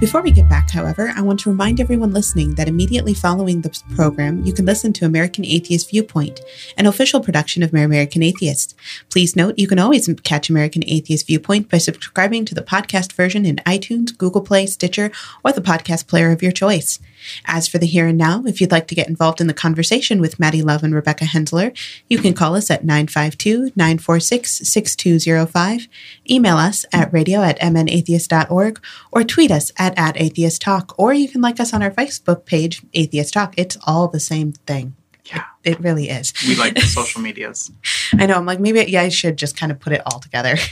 Before 0.00 0.20
we 0.20 0.32
get 0.32 0.48
back, 0.48 0.68
however, 0.70 1.12
I 1.16 1.22
want 1.22 1.38
to 1.40 1.50
remind 1.50 1.80
everyone 1.80 2.12
listening 2.12 2.56
that 2.56 2.66
immediately 2.66 3.14
following 3.14 3.60
the 3.60 3.76
program, 3.94 4.44
you 4.44 4.52
can 4.52 4.64
listen 4.64 4.92
to 4.94 5.04
American 5.04 5.44
Atheist 5.44 5.90
Viewpoint, 5.90 6.40
an 6.76 6.86
official 6.86 7.20
production 7.20 7.62
of 7.62 7.72
American 7.72 8.24
Atheist. 8.24 8.76
Please 9.10 9.36
note 9.36 9.58
you 9.58 9.68
can 9.68 9.78
always 9.78 10.08
catch 10.24 10.50
American 10.50 10.82
Atheist 10.86 11.28
Viewpoint 11.28 11.70
by 11.70 11.78
subscribing 11.78 12.44
to 12.46 12.54
the 12.54 12.62
podcast 12.62 13.12
version 13.12 13.46
in 13.46 13.56
iTunes, 13.58 14.16
Google 14.16 14.42
Play, 14.42 14.66
Stitcher, 14.66 15.12
or 15.44 15.52
the 15.52 15.60
podcast 15.60 16.08
player 16.08 16.32
of 16.32 16.42
your 16.42 16.52
choice. 16.52 16.98
As 17.44 17.68
for 17.68 17.78
the 17.78 17.86
here 17.86 18.06
and 18.06 18.18
now, 18.18 18.42
if 18.44 18.60
you'd 18.60 18.70
like 18.70 18.86
to 18.88 18.94
get 18.94 19.08
involved 19.08 19.40
in 19.40 19.46
the 19.46 19.54
conversation 19.54 20.20
with 20.20 20.38
Maddie 20.38 20.62
Love 20.62 20.82
and 20.82 20.94
Rebecca 20.94 21.24
Hensler, 21.24 21.72
you 22.08 22.18
can 22.18 22.34
call 22.34 22.54
us 22.54 22.70
at 22.70 22.84
952 22.84 23.72
946 23.76 24.68
6205, 24.68 25.88
email 26.30 26.56
us 26.56 26.84
at 26.92 27.12
radio 27.12 27.42
at 27.42 27.58
mnatheist.org, 27.60 28.80
or 29.12 29.24
tweet 29.24 29.50
us 29.50 29.72
at, 29.78 29.98
at 29.98 30.20
Atheist 30.20 30.60
Talk, 30.60 30.94
or 30.98 31.12
you 31.12 31.28
can 31.28 31.40
like 31.40 31.60
us 31.60 31.72
on 31.72 31.82
our 31.82 31.90
Facebook 31.90 32.44
page, 32.44 32.82
Atheist 32.94 33.34
Talk. 33.34 33.54
It's 33.56 33.76
all 33.86 34.08
the 34.08 34.20
same 34.20 34.52
thing. 34.52 34.94
Yeah. 35.24 35.44
It, 35.64 35.72
it 35.72 35.80
really 35.80 36.08
is. 36.08 36.32
We 36.46 36.56
like 36.56 36.74
the 36.74 36.80
social 36.82 37.20
medias. 37.22 37.70
I 38.14 38.26
know. 38.26 38.34
I'm 38.34 38.46
like, 38.46 38.60
maybe, 38.60 38.82
yeah, 38.90 39.02
I 39.02 39.08
should 39.08 39.36
just 39.36 39.56
kind 39.56 39.70
of 39.70 39.78
put 39.78 39.92
it 39.92 40.02
all 40.06 40.20
together. 40.20 40.56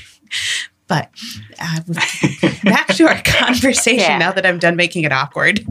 But 0.89 1.11
uh, 1.59 1.81
back 2.65 2.87
to 2.95 3.09
our 3.09 3.21
conversation 3.23 3.99
yeah. 3.99 4.19
now 4.19 4.33
that 4.33 4.47
I'm 4.47 4.59
done 4.59 4.77
making 4.77 5.05
it 5.05 5.13
awkward. 5.13 5.67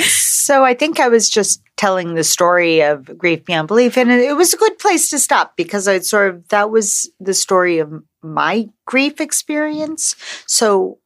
So 0.00 0.64
I 0.64 0.74
think 0.74 1.00
I 1.00 1.08
was 1.08 1.28
just 1.28 1.62
telling 1.76 2.14
the 2.14 2.24
story 2.24 2.82
of 2.82 3.16
grief 3.18 3.44
beyond 3.44 3.68
belief, 3.68 3.96
and 3.96 4.10
it 4.10 4.36
was 4.36 4.54
a 4.54 4.58
good 4.58 4.78
place 4.78 5.10
to 5.10 5.18
stop 5.18 5.56
because 5.56 5.88
I 5.88 6.00
sort 6.00 6.34
of 6.34 6.48
that 6.48 6.70
was 6.70 7.10
the 7.20 7.34
story 7.34 7.78
of 7.78 7.92
my 8.22 8.68
grief 8.86 9.20
experience. 9.20 10.16
So 10.46 10.98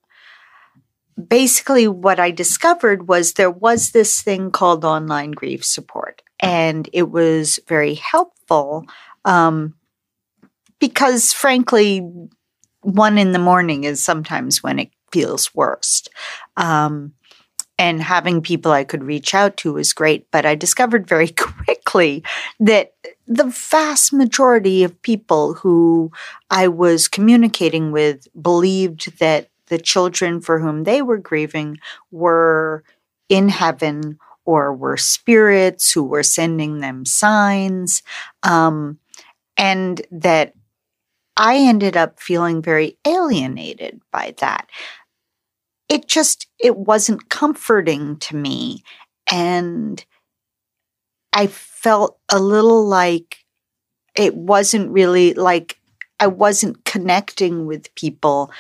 basically, 1.29 1.89
what 1.89 2.21
I 2.21 2.31
discovered 2.31 3.09
was 3.09 3.33
there 3.33 3.51
was 3.51 3.91
this 3.91 4.23
thing 4.23 4.51
called 4.51 4.85
online 4.85 5.33
grief 5.33 5.65
support, 5.65 6.23
and 6.41 6.89
it 6.93 7.11
was 7.11 7.59
very 7.67 7.95
helpful 7.95 8.87
um, 9.25 9.75
because, 10.79 11.33
frankly, 11.33 12.09
one 12.81 13.19
in 13.19 13.33
the 13.33 13.39
morning 13.39 13.85
is 13.85 14.03
sometimes 14.03 14.63
when 14.63 14.79
it 14.79 14.91
feels 15.11 15.55
worst. 15.55 16.11
Um, 16.57 17.13
and 17.79 18.03
having 18.03 18.43
people 18.43 18.73
I 18.73 18.85
could 18.85 19.05
reach 19.05 19.35
out 19.35 19.57
to 19.59 19.75
was 19.75 19.93
great. 19.93 20.27
But 20.31 20.45
I 20.45 20.55
discovered 20.55 21.07
very 21.07 21.29
quickly 21.65 22.25
that 22.59 22.95
the 23.27 23.47
vast 23.71 24.13
majority 24.13 24.83
of 24.83 25.01
people 25.03 25.55
who 25.55 26.11
I 26.51 26.69
was 26.69 27.09
communicating 27.09 27.93
with 27.93 28.27
believed 28.41 29.19
that 29.21 29.51
the 29.67 29.79
children 29.79 30.41
for 30.41 30.59
whom 30.59 30.85
they 30.85 31.03
were 31.03 31.19
grieving 31.19 31.79
were 32.11 32.83
in 33.29 33.49
heaven 33.49 34.19
or 34.45 34.75
were 34.75 34.97
spirits 34.97 35.93
who 35.93 36.03
were 36.03 36.23
sending 36.23 36.79
them 36.81 37.05
signs. 37.05 38.03
Um, 38.43 38.99
and 39.59 40.01
that 40.11 40.55
I 41.37 41.57
ended 41.59 41.97
up 41.97 42.19
feeling 42.19 42.63
very 42.63 42.99
alienated 43.07 44.01
by 44.11 44.35
that. 44.39 44.69
It 45.89 46.07
just, 46.07 46.47
it 46.59 46.77
wasn't 46.77 47.31
comforting 47.31 48.17
to 48.19 48.37
me. 48.37 48.83
And 49.31 50.05
I 51.33 51.47
felt 51.47 52.19
a 52.29 52.39
little 52.39 52.87
like 52.87 53.45
it 54.17 54.35
wasn't 54.35 54.91
really 54.91 55.35
like 55.35 55.79
I 56.21 56.27
wasn't 56.27 56.85
connecting 56.85 57.67
with 57.67 57.95
people 57.95 58.51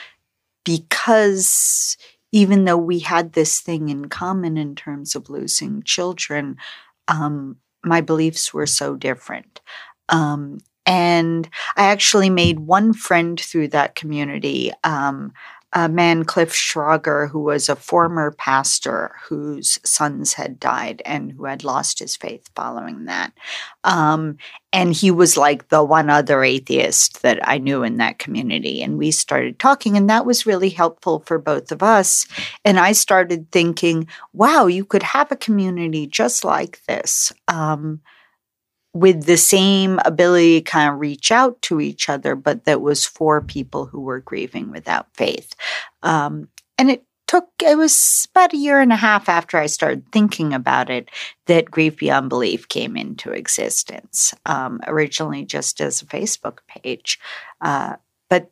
because 0.65 1.97
even 2.33 2.65
though 2.65 2.77
we 2.77 3.01
had 3.01 3.33
this 3.33 3.61
thing 3.61 3.89
in 3.89 4.09
common 4.09 4.57
in 4.57 4.75
terms 4.75 5.15
of 5.17 5.31
losing 5.31 5.83
children, 5.83 6.57
um, 7.09 7.57
my 7.85 8.01
beliefs 8.01 8.55
were 8.55 8.67
so 8.67 8.95
different. 8.97 9.61
Um, 10.09 10.59
and 10.87 11.49
I 11.77 11.85
actually 11.85 12.31
made 12.31 12.61
one 12.61 12.93
friend 12.93 13.41
through 13.41 13.69
that 13.69 13.95
community. 13.95 14.73
Um, 14.85 15.33
a 15.79 15.89
man, 15.89 16.25
Cliff 16.25 16.53
Schrager, 16.53 17.31
who 17.31 17.39
was 17.39 17.69
a 17.69 17.77
former 17.77 18.33
pastor 18.33 19.15
whose 19.29 19.79
sons 19.85 20.33
had 20.33 20.59
died 20.59 21.01
and 21.05 21.31
who 21.31 21.45
had 21.45 21.63
lost 21.63 22.01
his 22.01 22.17
faith 22.17 22.51
following 22.57 23.05
that. 23.05 23.33
Um, 23.85 24.39
and 24.73 24.93
he 24.93 25.13
was 25.13 25.37
like 25.37 25.69
the 25.69 25.85
one 25.85 26.11
other 26.11 26.43
atheist 26.43 27.23
that 27.23 27.39
I 27.47 27.59
knew 27.59 27.85
in 27.85 27.99
that 27.99 28.19
community. 28.19 28.83
And 28.83 28.99
we 28.99 29.13
started 29.13 29.61
talking, 29.61 29.97
and 29.97 30.11
that 30.11 30.27
was 30.27 30.47
really 30.47 30.71
helpful 30.71 31.21
for 31.21 31.39
both 31.39 31.71
of 31.71 31.81
us. 31.81 32.27
And 32.65 32.81
I 32.81 32.91
started 32.91 33.53
thinking, 33.53 34.09
wow, 34.33 34.67
you 34.67 34.85
could 34.85 35.05
have 35.05 35.31
a 35.31 35.37
community 35.37 36.09
just 36.09 36.45
like 36.45 36.83
this. 36.89 37.33
Um, 37.47 38.01
with 38.95 39.25
the 39.25 39.37
same 39.37 40.01
ability 40.05 40.61
to 40.61 40.71
kind 40.71 40.93
of 40.93 41.01
reach 41.01 41.31
out 41.31 41.61
to 41.63 41.81
each 41.81 42.09
other, 42.09 42.35
but 42.35 42.65
that 42.65 42.81
was 42.81 43.07
for 43.07 43.41
people 43.41 43.87
who 43.87 44.01
were 44.01 44.21
grieving 44.21 44.71
without 44.71 45.07
faith. 45.15 45.55
Um, 46.03 46.49
and 46.79 46.91
it 46.91 47.05
took 47.27 47.49
it 47.63 47.77
was 47.77 48.27
about 48.31 48.55
a 48.55 48.57
year 48.57 48.81
and 48.81 48.93
a 48.93 48.97
half 48.97 49.29
after 49.29 49.59
I 49.59 49.67
started 49.67 50.11
thinking 50.11 50.55
about 50.55 50.91
it 50.91 51.11
that 51.47 51.71
Grief 51.71 51.99
Beyond 51.99 52.29
Belief 52.29 52.69
came 52.69 52.97
into 52.97 53.31
existence. 53.31 54.35
Um, 54.47 54.81
originally, 54.87 55.45
just 55.45 55.81
as 55.81 56.03
a 56.03 56.07
Facebook 56.07 56.59
page, 56.67 57.21
uh, 57.61 57.97
but 58.31 58.51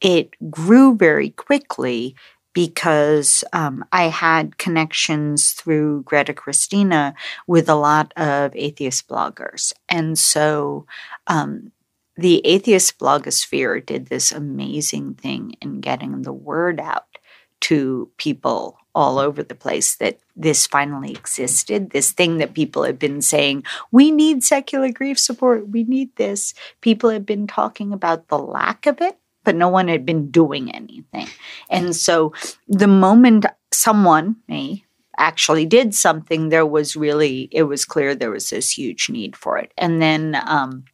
it 0.00 0.30
grew 0.50 0.96
very 0.96 1.30
quickly 1.30 2.16
because 2.56 3.44
um, 3.52 3.84
I 3.92 4.04
had 4.04 4.56
connections 4.56 5.52
through 5.52 6.04
Greta 6.04 6.32
Christina 6.32 7.14
with 7.46 7.68
a 7.68 7.74
lot 7.74 8.14
of 8.16 8.56
atheist 8.56 9.06
bloggers, 9.06 9.74
and 9.90 10.18
so. 10.18 10.86
Um, 11.26 11.72
the 12.18 12.40
atheist 12.46 12.98
blogosphere 12.98 13.84
did 13.84 14.06
this 14.06 14.32
amazing 14.32 15.16
thing 15.16 15.54
in 15.60 15.82
getting 15.82 16.22
the 16.22 16.32
word 16.32 16.80
out 16.80 17.18
to 17.60 18.10
people 18.16 18.78
all 18.94 19.18
over 19.18 19.42
the 19.42 19.54
place 19.54 19.96
that 19.96 20.18
this 20.34 20.66
finally 20.66 21.10
existed, 21.10 21.90
this 21.90 22.12
thing 22.12 22.38
that 22.38 22.54
people 22.54 22.84
have 22.84 22.98
been 22.98 23.20
saying, 23.20 23.64
we 23.92 24.10
need 24.10 24.42
secular 24.42 24.90
grief 24.90 25.18
support, 25.18 25.68
we 25.68 25.84
need 25.84 26.16
this. 26.16 26.54
People 26.80 27.10
have 27.10 27.26
been 27.26 27.46
talking 27.46 27.92
about 27.92 28.28
the 28.28 28.38
lack 28.38 28.86
of 28.86 29.02
it, 29.02 29.18
but 29.46 29.54
no 29.54 29.68
one 29.68 29.86
had 29.88 30.04
been 30.04 30.30
doing 30.30 30.74
anything. 30.74 31.28
And 31.70 31.96
so 31.96 32.34
the 32.68 32.88
moment 32.88 33.46
someone, 33.72 34.36
me, 34.48 34.84
actually 35.18 35.64
did 35.64 35.94
something, 35.94 36.48
there 36.48 36.66
was 36.66 36.96
really, 36.96 37.48
it 37.52 37.62
was 37.62 37.84
clear 37.84 38.14
there 38.14 38.32
was 38.32 38.50
this 38.50 38.76
huge 38.76 39.08
need 39.08 39.36
for 39.36 39.56
it. 39.56 39.72
And 39.78 40.02
then 40.02 40.36
um, 40.46 40.84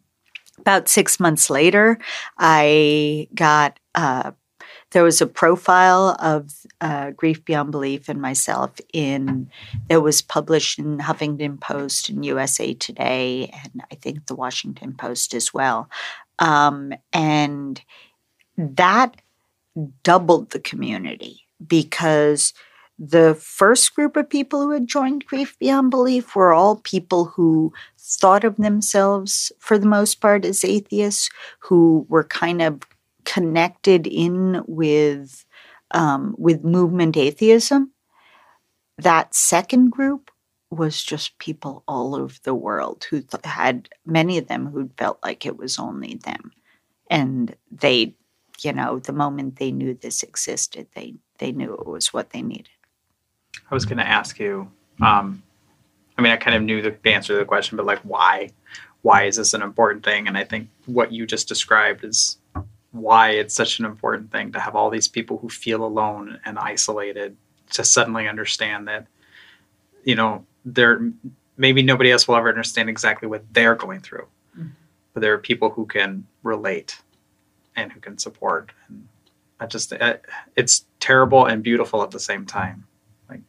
about 0.58 0.88
six 0.88 1.18
months 1.18 1.48
later, 1.48 1.98
I 2.38 3.26
got 3.34 3.80
uh, 3.94 4.32
there 4.90 5.02
was 5.02 5.22
a 5.22 5.26
profile 5.26 6.14
of 6.20 6.52
uh, 6.82 7.12
Grief 7.12 7.42
Beyond 7.46 7.72
Belief 7.72 8.10
and 8.10 8.20
myself 8.20 8.78
in 8.92 9.50
that 9.88 10.02
was 10.02 10.20
published 10.20 10.78
in 10.78 10.98
Huffington 10.98 11.58
Post 11.58 12.10
and 12.10 12.24
USA 12.24 12.74
Today, 12.74 13.50
and 13.64 13.82
I 13.90 13.94
think 13.94 14.26
the 14.26 14.34
Washington 14.34 14.92
Post 14.92 15.32
as 15.32 15.54
well. 15.54 15.88
Um, 16.38 16.92
and 17.12 17.80
that 18.56 19.16
doubled 20.02 20.50
the 20.50 20.60
community 20.60 21.40
because 21.66 22.52
the 22.98 23.34
first 23.34 23.94
group 23.94 24.16
of 24.16 24.28
people 24.28 24.62
who 24.62 24.70
had 24.70 24.86
joined 24.86 25.26
Grief 25.26 25.58
Beyond 25.58 25.90
Belief 25.90 26.36
were 26.36 26.52
all 26.52 26.76
people 26.76 27.24
who 27.24 27.72
thought 27.98 28.44
of 28.44 28.56
themselves, 28.56 29.50
for 29.58 29.78
the 29.78 29.86
most 29.86 30.20
part, 30.20 30.44
as 30.44 30.64
atheists, 30.64 31.28
who 31.58 32.06
were 32.08 32.24
kind 32.24 32.62
of 32.62 32.82
connected 33.24 34.06
in 34.06 34.62
with 34.66 35.44
um, 35.92 36.34
with 36.38 36.64
movement 36.64 37.16
atheism. 37.16 37.92
That 38.98 39.34
second 39.34 39.90
group 39.90 40.30
was 40.70 41.02
just 41.02 41.36
people 41.38 41.82
all 41.86 42.14
over 42.14 42.34
the 42.44 42.54
world 42.54 43.04
who 43.10 43.20
th- 43.20 43.44
had 43.44 43.88
many 44.06 44.38
of 44.38 44.48
them 44.48 44.66
who 44.66 44.90
felt 44.96 45.18
like 45.22 45.44
it 45.44 45.56
was 45.56 45.78
only 45.78 46.14
them, 46.14 46.52
and 47.10 47.54
they, 47.70 48.14
you 48.64 48.72
know, 48.72 48.98
the 48.98 49.12
moment 49.12 49.56
they 49.56 49.72
knew 49.72 49.94
this 49.94 50.22
existed, 50.22 50.86
they 50.94 51.14
they 51.38 51.52
knew 51.52 51.74
it 51.74 51.86
was 51.86 52.12
what 52.12 52.30
they 52.30 52.42
needed. 52.42 52.68
I 53.70 53.74
was 53.74 53.84
going 53.84 53.98
to 53.98 54.06
ask 54.06 54.38
you. 54.38 54.70
Um, 55.00 55.42
I 56.16 56.22
mean, 56.22 56.32
I 56.32 56.36
kind 56.36 56.56
of 56.56 56.62
knew 56.62 56.82
the 56.82 56.96
answer 57.08 57.32
to 57.32 57.38
the 57.38 57.44
question, 57.44 57.76
but 57.76 57.86
like, 57.86 58.00
why? 58.00 58.50
Why 59.00 59.24
is 59.24 59.36
this 59.36 59.54
an 59.54 59.62
important 59.62 60.04
thing? 60.04 60.28
And 60.28 60.36
I 60.36 60.44
think 60.44 60.68
what 60.86 61.10
you 61.10 61.26
just 61.26 61.48
described 61.48 62.04
is 62.04 62.38
why 62.92 63.30
it's 63.30 63.54
such 63.54 63.78
an 63.78 63.84
important 63.84 64.30
thing 64.30 64.52
to 64.52 64.60
have 64.60 64.76
all 64.76 64.90
these 64.90 65.08
people 65.08 65.38
who 65.38 65.48
feel 65.48 65.84
alone 65.84 66.38
and 66.44 66.58
isolated 66.58 67.36
to 67.70 67.84
suddenly 67.84 68.28
understand 68.28 68.86
that 68.86 69.06
you 70.04 70.14
know 70.14 70.44
there 70.64 71.10
maybe 71.56 71.82
nobody 71.82 72.10
else 72.10 72.28
will 72.28 72.36
ever 72.36 72.50
understand 72.50 72.88
exactly 72.90 73.26
what 73.26 73.42
they're 73.52 73.74
going 73.74 74.00
through 74.00 74.26
mm-hmm. 74.56 74.68
but 75.14 75.20
there 75.20 75.32
are 75.32 75.38
people 75.38 75.70
who 75.70 75.86
can 75.86 76.26
relate 76.42 77.00
and 77.76 77.92
who 77.92 78.00
can 78.00 78.18
support 78.18 78.72
and 78.88 79.06
i 79.60 79.66
just 79.66 79.92
it's 80.56 80.86
terrible 81.00 81.44
and 81.46 81.62
beautiful 81.62 82.02
at 82.02 82.10
the 82.10 82.20
same 82.20 82.46
time 82.46 82.86
like 83.28 83.40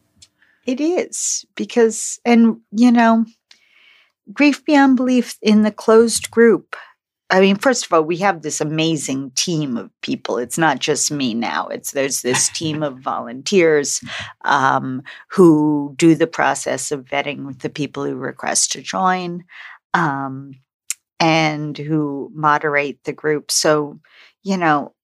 it 0.66 0.80
is 0.80 1.44
because 1.54 2.20
and 2.24 2.60
you 2.72 2.90
know 2.90 3.24
grief 4.32 4.64
beyond 4.64 4.96
belief 4.96 5.36
in 5.42 5.62
the 5.62 5.72
closed 5.72 6.30
group 6.30 6.76
I 7.30 7.40
mean, 7.40 7.56
first 7.56 7.86
of 7.86 7.92
all, 7.92 8.02
we 8.02 8.18
have 8.18 8.42
this 8.42 8.60
amazing 8.60 9.32
team 9.32 9.76
of 9.76 9.90
people. 10.02 10.36
It's 10.38 10.58
not 10.58 10.78
just 10.78 11.10
me 11.10 11.32
now. 11.32 11.68
It's 11.68 11.92
there's 11.92 12.22
this 12.22 12.48
team 12.54 12.82
of 12.82 12.98
volunteers 12.98 14.00
um, 14.44 15.02
who 15.28 15.94
do 15.96 16.14
the 16.14 16.26
process 16.26 16.92
of 16.92 17.04
vetting 17.04 17.46
with 17.46 17.60
the 17.60 17.70
people 17.70 18.04
who 18.04 18.14
request 18.14 18.72
to 18.72 18.82
join, 18.82 19.44
um, 19.94 20.52
and 21.18 21.76
who 21.76 22.30
moderate 22.34 23.02
the 23.04 23.12
group. 23.12 23.50
So, 23.50 23.98
you 24.44 24.56
know, 24.58 24.94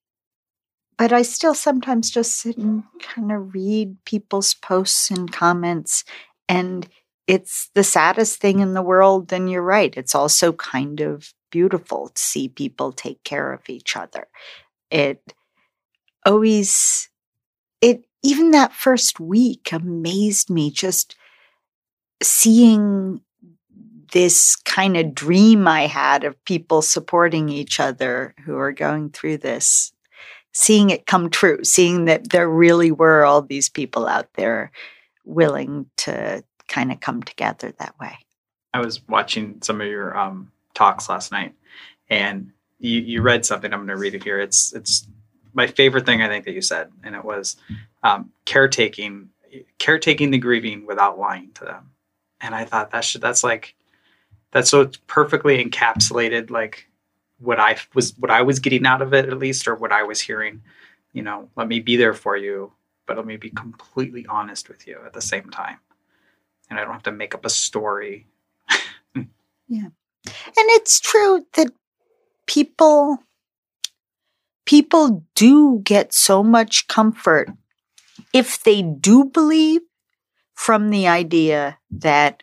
but 0.99 1.13
I 1.13 1.23
still 1.23 1.55
sometimes 1.55 2.11
just 2.11 2.37
sit 2.37 2.59
and 2.59 2.83
kind 3.01 3.33
of 3.33 3.55
read 3.55 3.97
people's 4.05 4.55
posts 4.55 5.11
and 5.11 5.33
comments, 5.33 6.05
and 6.49 6.87
it's 7.27 7.71
the 7.75 7.85
saddest 7.85 8.41
thing 8.41 8.61
in 8.61 8.75
the 8.75 8.83
world. 8.83 9.33
And 9.33 9.51
you're 9.51 9.63
right; 9.63 9.95
it's 9.97 10.15
also 10.15 10.53
kind 10.53 11.01
of 11.01 11.33
beautiful 11.51 12.09
to 12.09 12.23
see 12.23 12.49
people 12.49 12.93
take 12.93 13.23
care 13.25 13.53
of 13.53 13.63
each 13.69 13.97
other. 13.97 14.29
It 14.91 15.35
always, 16.27 17.09
it, 17.81 18.05
even 18.25 18.53
that 18.53 18.73
first 18.75 19.21
week 19.21 19.73
amazed 19.73 20.51
me 20.51 20.71
just 20.71 21.17
seeing 22.23 23.21
this 24.13 24.57
kind 24.57 24.97
of 24.97 25.15
dream 25.15 25.69
I 25.69 25.87
had 25.87 26.25
of 26.25 26.43
people 26.45 26.83
supporting 26.83 27.49
each 27.49 27.81
other 27.81 28.35
who 28.45 28.57
are 28.57 28.73
going 28.73 29.11
through 29.11 29.39
this, 29.39 29.93
seeing 30.53 30.91
it 30.91 31.07
come 31.07 31.31
true, 31.31 31.63
seeing 31.65 32.07
that 32.07 32.31
there 32.31 32.49
really 32.49 32.91
were 32.91 33.25
all 33.25 33.43
these 33.43 33.69
people 33.69 34.07
out 34.07 34.29
there 34.35 34.73
willing 35.25 35.87
to 35.99 36.43
kind 36.69 36.93
of 36.93 37.01
come 37.01 37.23
together 37.23 37.73
that 37.79 37.99
way. 37.99 38.17
I 38.73 38.81
was 38.81 39.07
watching 39.09 39.59
some 39.63 39.81
of 39.81 39.87
your 39.87 40.17
um, 40.17 40.53
talks 40.75 41.09
last 41.09 41.33
night, 41.33 41.55
and 42.09 42.53
you, 42.79 43.01
you 43.01 43.23
read 43.23 43.45
something. 43.45 43.73
I'm 43.73 43.81
going 43.81 43.89
to 43.89 43.97
read 43.97 44.15
it 44.15 44.25
here. 44.25 44.41
It's 44.41 44.73
it's 44.73 45.07
my 45.53 45.67
favorite 45.67 46.07
thing 46.07 46.23
I 46.23 46.29
think 46.29 46.45
that 46.45 46.53
you 46.53 46.63
said, 46.63 46.91
and 47.03 47.15
it 47.15 47.25
was 47.25 47.57
um, 48.03 48.31
caretaking 48.45 49.31
caretaking 49.79 50.31
the 50.31 50.39
grieving 50.39 50.87
without 50.87 51.19
lying 51.19 51.51
to 51.55 51.65
them. 51.65 51.91
And 52.41 52.55
I 52.55 52.65
thought 52.65 52.93
that 52.93 53.05
should 53.05 53.21
that's 53.21 53.45
like 53.45 53.75
that's 54.53 54.71
so 54.71 54.91
perfectly 55.07 55.63
encapsulated 55.65 56.51
like 56.51 56.89
what 57.39 57.59
I 57.59 57.77
was 57.95 58.17
what 58.19 58.31
I 58.31 58.43
was 58.43 58.59
getting 58.59 58.87
out 58.87 59.03
of 59.03 59.15
it 59.15 59.29
at 59.29 59.39
least, 59.39 59.67
or 59.67 59.75
what 59.75 59.93
I 59.93 60.03
was 60.03 60.21
hearing. 60.21 60.63
You 61.13 61.23
know, 61.23 61.49
let 61.57 61.69
me 61.69 61.81
be 61.81 61.97
there 61.97 62.15
for 62.15 62.37
you, 62.37 62.73
but 63.07 63.17
let 63.17 63.27
me 63.27 63.37
be 63.37 63.51
completely 63.51 64.27
honest 64.27 64.69
with 64.69 64.87
you 64.87 64.99
at 65.05 65.13
the 65.13 65.21
same 65.21 65.51
time. 65.51 65.79
And 66.69 66.79
I 66.79 66.85
don't 66.85 66.93
have 66.93 67.03
to 67.05 67.13
make 67.13 67.35
up 67.35 67.45
a 67.45 67.51
story. 67.51 68.27
yeah. 69.15 69.25
And 69.75 69.95
it's 70.57 71.01
true 71.01 71.45
that 71.55 71.73
people 72.47 73.19
people 74.67 75.25
do 75.35 75.81
get 75.83 76.13
so 76.13 76.45
much 76.45 76.87
comfort 76.87 77.51
if 78.33 78.63
they 78.63 78.83
do 78.83 79.25
believe 79.25 79.81
from 80.55 80.91
the 80.91 81.09
idea 81.09 81.79
that 81.91 82.43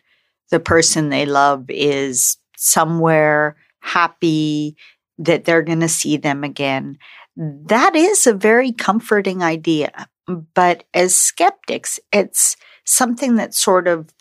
the 0.50 0.60
person 0.60 1.08
they 1.08 1.26
love 1.26 1.66
is 1.68 2.36
somewhere 2.56 3.56
happy 3.80 4.76
that 5.18 5.44
they're 5.44 5.62
going 5.62 5.80
to 5.80 5.88
see 5.88 6.16
them 6.16 6.44
again. 6.44 6.98
That 7.36 7.94
is 7.94 8.26
a 8.26 8.32
very 8.32 8.72
comforting 8.72 9.42
idea. 9.42 10.08
But 10.26 10.84
as 10.94 11.14
skeptics, 11.14 11.98
it's 12.12 12.56
something 12.84 13.36
that 13.36 13.54
sort 13.54 13.88
of 13.88 14.12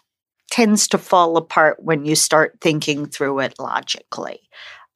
tends 0.49 0.87
to 0.89 0.97
fall 0.97 1.37
apart 1.37 1.77
when 1.81 2.05
you 2.05 2.15
start 2.15 2.57
thinking 2.61 3.05
through 3.05 3.39
it 3.39 3.55
logically. 3.59 4.39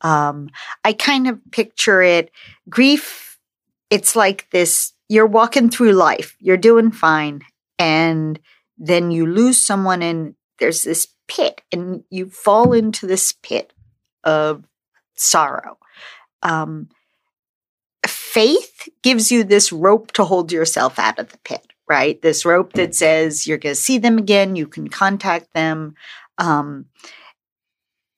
Um, 0.01 0.49
I 0.83 0.93
kind 0.93 1.27
of 1.27 1.39
picture 1.51 2.01
it 2.01 2.31
grief, 2.69 3.37
it's 3.89 4.15
like 4.15 4.49
this 4.51 4.93
you're 5.09 5.27
walking 5.27 5.69
through 5.69 5.91
life, 5.91 6.37
you're 6.39 6.55
doing 6.55 6.89
fine, 6.89 7.41
and 7.77 8.39
then 8.77 9.11
you 9.11 9.25
lose 9.25 9.59
someone, 9.59 10.01
and 10.01 10.35
there's 10.61 10.83
this 10.83 11.07
pit, 11.27 11.61
and 11.71 12.05
you 12.09 12.29
fall 12.29 12.71
into 12.71 13.05
this 13.05 13.33
pit 13.33 13.73
of 14.23 14.63
sorrow. 15.15 15.77
Um, 16.41 16.87
faith 18.07 18.87
gives 19.03 19.31
you 19.31 19.43
this 19.43 19.73
rope 19.73 20.13
to 20.13 20.23
hold 20.23 20.53
yourself 20.53 20.97
out 20.97 21.19
of 21.19 21.29
the 21.29 21.37
pit 21.39 21.71
right? 21.91 22.21
This 22.21 22.45
rope 22.45 22.71
that 22.73 22.95
says 22.95 23.45
you're 23.45 23.57
going 23.57 23.75
to 23.75 23.81
see 23.81 23.97
them 23.97 24.17
again, 24.17 24.55
you 24.55 24.65
can 24.65 24.87
contact 24.87 25.53
them. 25.53 25.95
Um, 26.37 26.85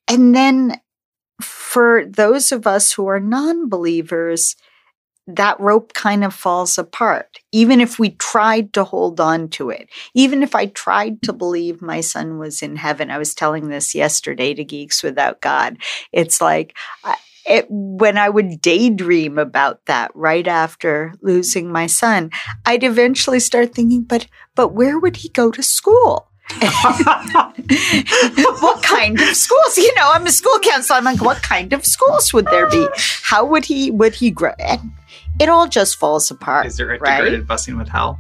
and 0.08 0.36
then 0.36 0.79
for 1.41 2.06
those 2.06 2.51
of 2.51 2.67
us 2.67 2.93
who 2.93 3.08
are 3.08 3.19
non 3.19 3.69
believers, 3.69 4.56
that 5.27 5.59
rope 5.59 5.93
kind 5.93 6.23
of 6.23 6.33
falls 6.33 6.77
apart. 6.77 7.39
Even 7.51 7.79
if 7.79 7.97
we 7.97 8.12
tried 8.12 8.73
to 8.73 8.83
hold 8.83 9.19
on 9.19 9.47
to 9.49 9.69
it, 9.69 9.89
even 10.13 10.43
if 10.43 10.55
I 10.55 10.67
tried 10.67 11.21
to 11.23 11.33
believe 11.33 11.81
my 11.81 12.01
son 12.01 12.39
was 12.39 12.62
in 12.62 12.75
heaven, 12.75 13.09
I 13.09 13.17
was 13.17 13.33
telling 13.33 13.69
this 13.69 13.95
yesterday 13.95 14.53
to 14.53 14.63
Geeks 14.63 15.01
Without 15.01 15.41
God. 15.41 15.77
It's 16.12 16.41
like, 16.41 16.75
it, 17.45 17.67
when 17.69 18.17
I 18.17 18.29
would 18.29 18.62
daydream 18.62 19.38
about 19.38 19.86
that 19.86 20.12
right 20.13 20.47
after 20.47 21.13
losing 21.21 21.71
my 21.71 21.88
son, 21.88 22.31
I'd 22.65 22.83
eventually 22.83 23.39
start 23.39 23.73
thinking, 23.73 24.03
but, 24.03 24.27
but 24.55 24.69
where 24.69 24.99
would 24.99 25.17
he 25.17 25.29
go 25.29 25.51
to 25.51 25.63
school? 25.63 26.29
what 26.59 28.83
kind 28.83 29.19
of 29.19 29.36
schools? 29.36 29.77
You 29.77 29.93
know, 29.95 30.12
I'm 30.13 30.27
a 30.27 30.31
school 30.31 30.59
counselor. 30.59 30.97
I'm 30.97 31.05
like, 31.05 31.21
what 31.21 31.41
kind 31.41 31.73
of 31.73 31.86
schools 31.86 32.33
would 32.33 32.45
there 32.47 32.69
be? 32.69 32.86
How 33.23 33.45
would 33.45 33.65
he 33.65 33.91
would 33.91 34.15
he 34.15 34.29
grow? 34.29 34.51
And 34.59 34.91
it 35.39 35.50
all 35.50 35.67
just 35.67 35.98
falls 35.98 36.30
apart. 36.32 36.65
Is 36.65 36.78
there 36.78 36.91
a 36.91 37.00
right? 37.00 37.17
degraded 37.22 37.48
busing 37.48 37.78
with 37.78 37.89
hell? 37.89 38.19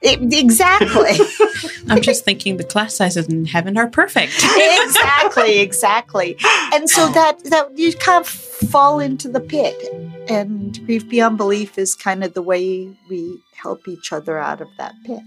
It, 0.00 0.32
exactly. 0.32 1.18
I'm 1.88 2.00
just 2.00 2.24
thinking 2.24 2.56
the 2.56 2.64
class 2.64 2.94
sizes 2.94 3.26
in 3.28 3.46
heaven 3.46 3.76
are 3.76 3.88
perfect. 3.88 4.32
exactly, 4.56 5.58
exactly. 5.60 6.36
And 6.72 6.88
so 6.88 7.08
that 7.08 7.42
that 7.44 7.76
you 7.76 7.92
kind 7.94 8.20
of 8.20 8.28
fall 8.28 9.00
into 9.00 9.28
the 9.28 9.40
pit. 9.40 9.76
And 10.28 10.84
grief 10.84 11.08
beyond 11.08 11.38
belief 11.38 11.78
is 11.78 11.94
kind 11.94 12.22
of 12.22 12.34
the 12.34 12.42
way 12.42 12.94
we 13.08 13.42
help 13.54 13.88
each 13.88 14.12
other 14.12 14.38
out 14.38 14.60
of 14.60 14.68
that 14.76 14.94
pit. 15.04 15.20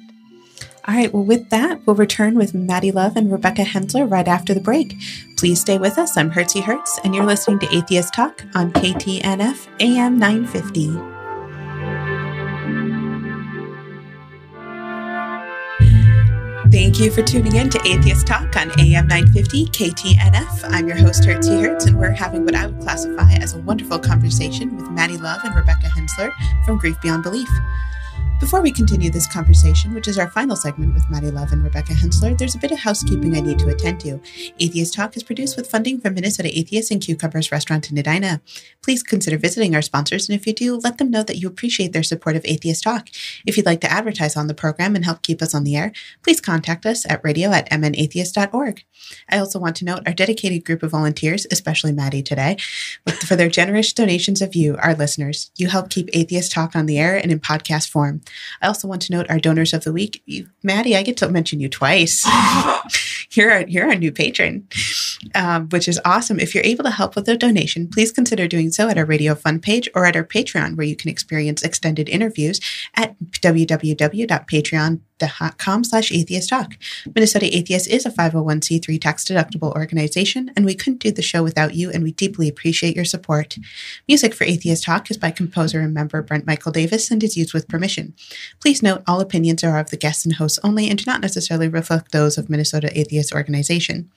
All 0.88 0.96
right, 0.96 1.14
well, 1.14 1.24
with 1.24 1.50
that, 1.50 1.86
we'll 1.86 1.96
return 1.96 2.36
with 2.36 2.54
Maddie 2.56 2.92
Love 2.92 3.16
and 3.16 3.32
Rebecca 3.32 3.64
Hensler 3.64 4.06
right 4.06 4.28
after 4.28 4.54
the 4.54 4.60
break. 4.60 4.96
Please 5.38 5.62
stay 5.62 5.78
with 5.78 5.98
us. 5.98 6.18
I'm 6.18 6.32
Hertzie 6.32 6.64
Hertz, 6.64 7.00
and 7.04 7.14
you're 7.14 7.26
listening 7.26 7.60
to 7.60 7.76
Atheist 7.76 8.14
Talk 8.14 8.44
on 8.56 8.72
KTNF 8.72 9.68
AM 9.80 10.18
950. 10.18 11.21
Thank 16.72 17.02
you 17.02 17.12
for 17.12 17.22
tuning 17.22 17.58
in 17.58 17.70
to 17.72 17.82
Atheist 17.86 18.26
Talk 18.26 18.56
on 18.56 18.72
AM 18.80 19.06
950 19.06 19.66
KTNF. 19.66 20.64
I'm 20.64 20.88
your 20.88 20.96
host, 20.96 21.24
Hertzie 21.24 21.62
Hertz, 21.62 21.86
and 21.86 22.00
we're 22.00 22.12
having 22.12 22.46
what 22.46 22.56
I 22.56 22.68
would 22.68 22.80
classify 22.80 23.34
as 23.34 23.54
a 23.54 23.60
wonderful 23.60 24.00
conversation 24.00 24.78
with 24.78 24.90
Maddie 24.90 25.18
Love 25.18 25.42
and 25.44 25.54
Rebecca 25.54 25.90
Hensler 25.90 26.32
from 26.64 26.78
Grief 26.78 26.96
Beyond 27.02 27.24
Belief. 27.24 27.50
Before 28.42 28.62
we 28.62 28.72
continue 28.72 29.12
this 29.12 29.32
conversation, 29.32 29.94
which 29.94 30.08
is 30.08 30.18
our 30.18 30.32
final 30.32 30.56
segment 30.56 30.96
with 30.96 31.08
Maddie 31.12 31.30
Love 31.30 31.52
and 31.52 31.64
Rebecca 31.64 31.94
Hensler, 31.94 32.34
there's 32.34 32.56
a 32.56 32.58
bit 32.58 32.72
of 32.72 32.80
housekeeping 32.80 33.38
I 33.38 33.40
need 33.40 33.60
to 33.60 33.70
attend 33.70 34.00
to. 34.02 34.20
Atheist 34.60 34.96
Talk 34.96 35.16
is 35.16 35.22
produced 35.22 35.56
with 35.56 35.70
funding 35.70 36.02
from 36.02 36.16
Minnesota 36.16 36.50
Atheists 36.50 36.90
and 36.90 37.00
Q.Cumbers 37.00 37.52
Restaurant 37.52 37.92
in 37.92 38.00
Edina. 38.00 38.42
Please 38.82 39.04
consider 39.04 39.38
visiting 39.38 39.76
our 39.76 39.84
sponsors, 39.84 40.28
and 40.28 40.36
if 40.36 40.48
you 40.48 40.54
do, 40.54 40.76
let 40.78 40.98
them 40.98 41.12
know 41.12 41.22
that 41.22 41.38
you 41.38 41.48
appreciate 41.48 41.94
their 41.94 42.02
support 42.02 42.36
of 42.36 42.44
Atheist 42.44 42.84
Talk. 42.84 43.10
If 43.46 43.58
you'd 43.58 43.66
like 43.68 43.80
to 43.82 43.92
advertise 43.92 44.36
on 44.36 44.48
the 44.48 44.56
program 44.56 44.96
and 44.96 45.06
help 45.06 45.22
keep 45.22 45.42
us 45.44 45.54
on 45.54 45.64
the 45.64 45.78
air, 45.78 45.92
please 46.24 46.42
contact 46.42 46.88
us 46.88 47.06
at 47.08 47.24
radio 47.24 47.52
at 47.52 47.70
mnatheist.org. 47.70 48.84
I 49.30 49.38
also 49.38 49.60
want 49.60 49.76
to 49.78 49.86
note 49.86 50.02
our 50.08 50.14
dedicated 50.14 50.66
group 50.66 50.82
of 50.82 50.92
volunteers, 50.92 51.46
especially 51.52 51.92
Maddie 51.92 52.24
today, 52.24 52.58
for 53.24 53.36
their 53.36 53.50
generous 53.50 53.94
donations 53.94 54.42
of 54.42 54.56
you, 54.56 54.78
our 54.78 54.96
listeners. 54.96 55.52
You 55.58 55.68
help 55.68 55.90
keep 55.90 56.10
Atheist 56.12 56.52
Talk 56.52 56.76
on 56.76 56.88
the 56.88 56.98
air 56.98 57.16
and 57.16 57.32
in 57.32 57.40
podcast 57.40 57.90
form. 57.90 58.22
I 58.62 58.68
also 58.68 58.88
want 58.88 59.02
to 59.04 59.12
note 59.12 59.30
our 59.30 59.40
donors 59.40 59.74
of 59.74 59.84
the 59.84 59.94
week. 59.94 60.22
You, 60.26 60.50
Maddie, 60.64 60.96
I 60.96 61.04
get 61.04 61.18
to 61.18 61.30
mention 61.30 61.60
you 61.60 61.70
twice. 61.70 62.26
you're 63.38 63.52
a, 63.52 63.66
you're 63.68 63.90
a 63.90 63.98
new 63.98 64.12
patron, 64.12 64.68
um, 65.36 65.70
which 65.70 65.88
is 65.88 66.00
awesome. 66.06 66.40
If 66.40 66.54
you're 66.54 66.64
able 66.64 66.84
to 66.84 66.92
help 66.92 67.16
with 67.16 67.28
a 67.30 67.38
donation, 67.38 67.88
please 67.88 68.12
consider 68.12 68.48
doing 68.48 68.72
so 68.72 68.90
at 68.90 68.98
our 68.98 69.06
Radio 69.06 69.36
Fund 69.36 69.62
page 69.62 69.90
or 69.96 70.06
at 70.06 70.16
our 70.16 70.24
Patreon, 70.24 70.76
where 70.76 70.88
you 70.88 70.96
can 70.96 71.10
experience 71.10 71.64
extended 71.64 72.10
interviews 72.10 72.60
at 72.96 73.16
www.patreon.com 73.20 75.02
com 75.58 75.84
slash 75.84 76.12
atheist 76.12 76.50
talk. 76.50 76.74
Minnesota 77.14 77.56
Atheist 77.56 77.88
is 77.88 78.06
a 78.06 78.12
501c3 78.12 79.00
tax 79.00 79.26
deductible 79.26 79.74
organization, 79.76 80.52
and 80.56 80.66
we 80.66 80.76
couldn't 80.76 81.02
do 81.02 81.12
the 81.12 81.22
show 81.22 81.44
without 81.44 81.76
you, 81.76 81.92
and 81.92 82.04
we 82.04 82.12
deeply 82.12 82.48
appreciate 82.48 82.96
your 82.96 83.06
support. 83.06 83.58
Music 84.08 84.34
for 84.34 84.44
Atheist 84.44 84.84
Talk 84.84 85.10
is 85.12 85.18
by 85.18 85.32
composer 85.32 85.80
and 85.80 85.94
member 85.94 86.22
Brent 86.22 86.48
Michael 86.48 86.72
Davids 86.72 87.12
and 87.12 87.24
is 87.24 87.38
used 87.38 87.54
with 87.54 87.68
permission. 87.68 88.14
Please 88.60 88.82
note 88.82 89.04
all 89.08 89.22
opinions 89.22 89.64
are 89.64 89.80
of 89.80 89.90
the 89.90 89.98
guests 89.98 90.26
and 90.26 90.36
hosts 90.36 90.60
only 90.64 90.90
and 90.90 90.98
do 90.98 91.04
not 91.06 91.22
necessarily 91.22 91.68
reflect 91.68 92.12
those 92.12 92.38
of 92.38 92.50
Minnesota 92.50 92.90
Atheist 92.98 93.21
Organization. 93.34 94.10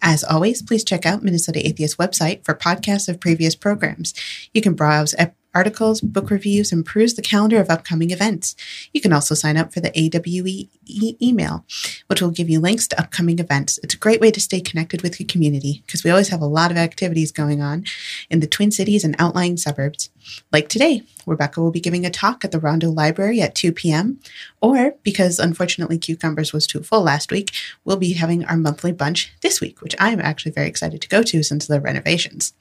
As 0.00 0.24
always, 0.24 0.62
please 0.62 0.82
check 0.82 1.04
out 1.04 1.22
Minnesota 1.22 1.66
Atheist 1.66 1.98
website 1.98 2.44
for 2.44 2.54
podcasts 2.54 3.08
of 3.08 3.20
previous 3.20 3.54
programs. 3.54 4.14
You 4.54 4.62
can 4.62 4.74
browse 4.74 5.14
articles, 5.54 6.00
book 6.00 6.30
reviews, 6.30 6.72
and 6.72 6.86
peruse 6.86 7.14
the 7.14 7.22
calendar 7.22 7.60
of 7.60 7.70
upcoming 7.70 8.10
events. 8.10 8.54
You 8.92 9.00
can 9.00 9.12
also 9.12 9.34
sign 9.34 9.56
up 9.56 9.72
for 9.72 9.80
the 9.80 9.90
AWE 9.98 10.68
e- 10.86 11.16
email, 11.20 11.64
which 12.06 12.22
will 12.22 12.30
give 12.30 12.48
you 12.48 12.60
links 12.60 12.86
to 12.88 13.00
upcoming 13.00 13.38
events. 13.38 13.78
It's 13.82 13.94
a 13.94 13.98
great 13.98 14.20
way 14.20 14.30
to 14.30 14.40
stay 14.40 14.60
connected 14.60 15.02
with 15.02 15.18
your 15.18 15.26
community 15.26 15.82
because 15.86 16.04
we 16.04 16.10
always 16.10 16.28
have 16.28 16.40
a 16.40 16.46
lot 16.46 16.70
of 16.70 16.76
activities 16.76 17.32
going 17.32 17.60
on 17.60 17.84
in 18.28 18.40
the 18.40 18.46
Twin 18.46 18.70
Cities 18.70 19.04
and 19.04 19.16
outlying 19.18 19.56
suburbs. 19.56 20.10
Like 20.52 20.68
today, 20.68 21.02
Rebecca 21.26 21.60
will 21.60 21.70
be 21.70 21.80
giving 21.80 22.06
a 22.06 22.10
talk 22.10 22.44
at 22.44 22.52
the 22.52 22.60
Rondo 22.60 22.90
Library 22.90 23.40
at 23.40 23.54
2 23.54 23.72
p.m. 23.72 24.20
Or, 24.60 24.94
because 25.02 25.38
unfortunately 25.38 25.98
Q.Cumbers 25.98 26.52
was 26.52 26.66
too 26.66 26.82
full 26.82 27.02
last 27.02 27.30
week, 27.30 27.52
we'll 27.84 27.96
be 27.96 28.14
having 28.14 28.44
our 28.44 28.56
monthly 28.56 28.92
bunch 28.92 29.32
this 29.42 29.60
week, 29.60 29.80
which 29.82 29.96
I'm 29.98 30.20
actually 30.20 30.52
very 30.52 30.68
excited 30.68 31.00
to 31.02 31.08
go 31.08 31.22
to 31.22 31.42
since 31.42 31.66
the 31.66 31.80
renovations. 31.80 32.52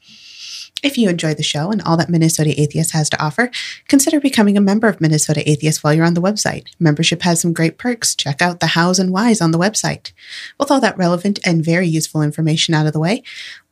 If 0.81 0.97
you 0.97 1.09
enjoy 1.09 1.33
the 1.33 1.43
show 1.43 1.71
and 1.71 1.81
all 1.81 1.97
that 1.97 2.09
Minnesota 2.09 2.59
Atheist 2.59 2.91
has 2.93 3.09
to 3.09 3.21
offer, 3.23 3.51
consider 3.87 4.19
becoming 4.19 4.57
a 4.57 4.61
member 4.61 4.87
of 4.87 5.01
Minnesota 5.01 5.47
Atheist 5.49 5.83
while 5.83 5.93
you're 5.93 6.05
on 6.05 6.13
the 6.13 6.21
website. 6.21 6.67
Membership 6.79 7.21
has 7.23 7.41
some 7.41 7.53
great 7.53 7.77
perks. 7.77 8.15
Check 8.15 8.41
out 8.41 8.59
the 8.59 8.67
hows 8.67 8.99
and 8.99 9.11
whys 9.11 9.41
on 9.41 9.51
the 9.51 9.59
website. 9.59 10.11
With 10.57 10.71
all 10.71 10.79
that 10.79 10.97
relevant 10.97 11.39
and 11.45 11.63
very 11.63 11.87
useful 11.87 12.21
information 12.21 12.73
out 12.73 12.87
of 12.87 12.93
the 12.93 12.99
way, 12.99 13.23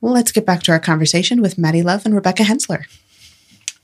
let's 0.02 0.32
get 0.32 0.46
back 0.46 0.63
to 0.63 0.72
our 0.72 0.80
conversation 0.80 1.41
with 1.41 1.58
Maddie 1.58 1.84
Love 1.84 2.06
and 2.06 2.13
Rebecca 2.13 2.43
Hensler. 2.43 2.86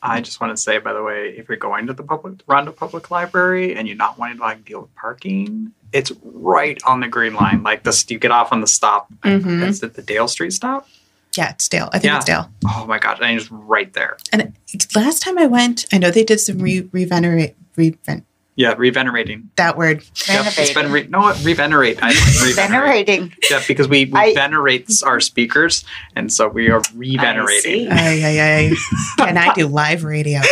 I 0.06 0.20
just 0.20 0.42
want 0.42 0.52
to 0.56 0.62
say, 0.62 0.80
by 0.80 0.92
the 0.92 1.02
way, 1.02 1.34
if 1.38 1.48
you're 1.48 1.58
going 1.58 1.88
to 1.88 1.94
the 1.94 2.04
public 2.04 2.42
Rondo 2.46 2.74
Public 2.74 3.10
Library 3.10 3.74
and 3.76 3.88
you're 3.88 3.96
not 3.96 4.20
wanting 4.20 4.36
to 4.38 4.44
like 4.44 4.66
deal 4.66 4.82
with 4.82 4.94
parking, 4.96 5.72
it's 5.94 6.12
right 6.24 6.82
on 6.86 7.00
the 7.00 7.08
green 7.08 7.36
line. 7.36 7.64
Like 7.64 7.84
this, 7.84 8.06
you 8.10 8.20
get 8.20 8.32
off 8.32 8.52
on 8.52 8.60
the 8.60 8.68
stop. 8.68 9.08
Mhm. 9.24 9.66
It's 9.66 9.82
at 9.82 9.94
the 9.94 10.02
Dale 10.02 10.28
Street 10.28 10.52
stop. 10.52 10.90
Yeah, 11.36 11.50
it's 11.52 11.68
Dale. 11.68 11.90
I 11.92 12.00
think 12.00 12.12
Yeah. 12.12 12.18
it's 12.18 12.26
Dale. 12.26 12.50
Oh 12.68 12.86
my 12.88 13.00
gosh, 13.00 13.20
and 13.22 13.40
it's 13.40 13.50
right 13.52 13.92
there. 13.94 14.18
And 14.32 14.54
last 14.96 15.22
time 15.22 15.38
I 15.38 15.46
went, 15.48 15.86
I 15.92 15.98
know 15.98 16.12
they 16.12 16.24
did 16.24 16.40
some 16.40 16.60
re 16.60 16.88
revenerate, 16.92 17.56
reven- 17.76 18.24
Yeah, 18.56 18.76
revenerating. 18.78 19.50
that 19.56 19.78
word. 19.78 20.04
Yep, 20.28 20.54
it's 20.60 20.74
been 20.74 20.92
re- 20.92 21.08
no 21.08 21.22
what 21.22 21.44
revenerate. 21.44 21.98
I 22.04 22.10
like. 22.10 22.56
Venerating. 22.56 23.34
Yeah, 23.50 23.62
because 23.68 23.88
we, 23.88 24.06
we 24.06 24.12
I- 24.20 24.34
venerate 24.36 24.90
our 25.04 25.20
speakers, 25.20 25.84
and 26.16 26.32
so 26.32 26.48
we 26.50 26.70
are 26.70 26.82
revenerating. 26.94 27.62
see. 27.62 27.88
Ay, 27.90 28.22
ay, 28.24 28.76
ay. 29.20 29.28
and 29.28 29.40
I 29.40 29.54
do 29.56 29.66
live 29.68 30.04
radio. 30.04 30.40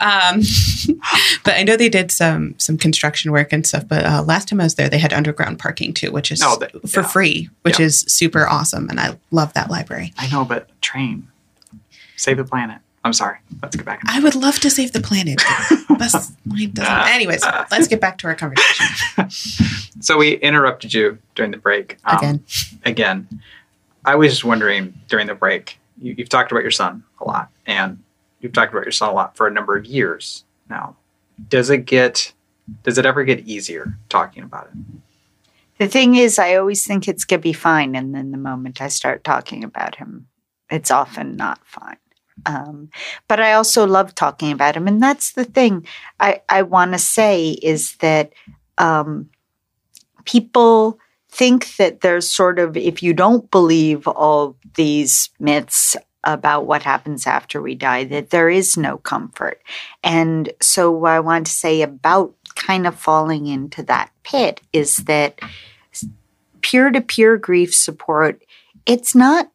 Um, 0.00 0.40
but 1.44 1.54
I 1.54 1.62
know 1.62 1.76
they 1.76 1.88
did 1.88 2.10
some 2.10 2.54
some 2.58 2.76
construction 2.78 3.32
work 3.32 3.52
and 3.52 3.66
stuff. 3.66 3.86
But 3.88 4.04
uh, 4.04 4.22
last 4.22 4.48
time 4.48 4.60
I 4.60 4.64
was 4.64 4.74
there, 4.74 4.88
they 4.88 4.98
had 4.98 5.12
underground 5.12 5.58
parking 5.58 5.92
too, 5.94 6.10
which 6.10 6.30
is 6.32 6.42
Oh, 6.44 6.56
they- 6.58 6.88
for 6.88 7.00
yeah. 7.00 7.06
free, 7.06 7.50
which 7.62 7.78
Yeah. 7.78 7.86
is 7.86 8.00
super 8.00 8.46
awesome. 8.48 8.88
And 8.88 8.98
I 9.00 9.16
love 9.30 9.52
that 9.54 9.70
library. 9.70 10.12
I 10.18 10.28
know, 10.30 10.44
but 10.44 10.68
train, 10.82 11.28
save 12.16 12.36
the 12.38 12.44
planet. 12.44 12.78
I'm 13.04 13.12
sorry. 13.12 13.38
Let's 13.62 13.76
get 13.76 13.84
back. 13.84 14.00
I 14.06 14.18
would 14.20 14.34
love 14.34 14.58
to 14.60 14.70
save 14.70 14.92
the 14.92 15.00
planet. 15.00 15.40
but 15.88 15.98
bus 15.98 16.32
line 16.46 16.70
doesn't. 16.72 17.08
Anyways, 17.14 17.44
let's 17.70 17.86
get 17.86 18.00
back 18.00 18.16
to 18.18 18.26
our 18.26 18.34
conversation 18.34 19.28
So 20.00 20.16
we 20.16 20.36
interrupted 20.36 20.94
you 20.94 21.18
during 21.34 21.50
the 21.50 21.58
break 21.58 21.98
um, 22.06 22.18
again. 22.18 22.44
Again, 22.84 23.42
I 24.04 24.14
was 24.16 24.32
just 24.32 24.44
wondering 24.44 24.94
during 25.08 25.26
the 25.26 25.34
break. 25.34 25.78
You, 26.00 26.14
you've 26.16 26.30
talked 26.30 26.50
about 26.50 26.62
your 26.62 26.70
son 26.70 27.04
a 27.20 27.24
lot, 27.24 27.50
and 27.66 28.02
you've 28.40 28.52
talked 28.52 28.72
about 28.72 28.84
your 28.84 28.92
son 28.92 29.10
a 29.10 29.12
lot 29.12 29.36
for 29.36 29.46
a 29.46 29.50
number 29.50 29.76
of 29.76 29.84
years 29.86 30.44
now. 30.68 30.96
Does 31.48 31.70
it 31.70 31.84
get? 31.84 32.32
Does 32.82 32.96
it 32.96 33.04
ever 33.04 33.24
get 33.24 33.40
easier 33.40 33.98
talking 34.08 34.42
about 34.42 34.68
it? 34.72 34.78
The 35.78 35.88
thing 35.88 36.14
is, 36.14 36.38
I 36.38 36.54
always 36.54 36.86
think 36.86 37.06
it's 37.06 37.24
going 37.24 37.40
to 37.40 37.42
be 37.42 37.52
fine. 37.52 37.94
And 37.94 38.14
then 38.14 38.30
the 38.30 38.38
moment 38.38 38.80
I 38.80 38.88
start 38.88 39.24
talking 39.24 39.64
about 39.64 39.96
him, 39.96 40.28
it's 40.70 40.90
often 40.90 41.36
not 41.36 41.60
fine. 41.64 41.96
Um, 42.46 42.90
but 43.28 43.40
I 43.40 43.52
also 43.52 43.86
love 43.86 44.14
talking 44.14 44.52
about 44.52 44.76
him. 44.76 44.88
And 44.88 45.02
that's 45.02 45.32
the 45.32 45.44
thing 45.44 45.86
I, 46.20 46.42
I 46.48 46.62
want 46.62 46.92
to 46.92 46.98
say 46.98 47.50
is 47.50 47.96
that 47.96 48.32
um, 48.78 49.30
people 50.24 50.98
think 51.30 51.76
that 51.76 52.00
there's 52.00 52.30
sort 52.30 52.58
of, 52.58 52.76
if 52.76 53.02
you 53.02 53.12
don't 53.12 53.50
believe 53.50 54.06
all 54.06 54.56
these 54.74 55.30
myths 55.38 55.96
about 56.24 56.66
what 56.66 56.82
happens 56.82 57.26
after 57.26 57.60
we 57.60 57.74
die, 57.74 58.04
that 58.04 58.30
there 58.30 58.48
is 58.48 58.76
no 58.76 58.98
comfort. 58.98 59.60
And 60.02 60.50
so, 60.60 60.90
what 60.90 61.12
I 61.12 61.20
want 61.20 61.46
to 61.46 61.52
say 61.52 61.82
about 61.82 62.34
kind 62.54 62.86
of 62.86 62.94
falling 62.94 63.46
into 63.46 63.82
that 63.84 64.10
pit 64.22 64.60
is 64.72 64.96
that 64.96 65.40
peer 66.62 66.90
to 66.90 67.00
peer 67.00 67.36
grief 67.36 67.74
support, 67.74 68.42
it's 68.86 69.14
not 69.14 69.50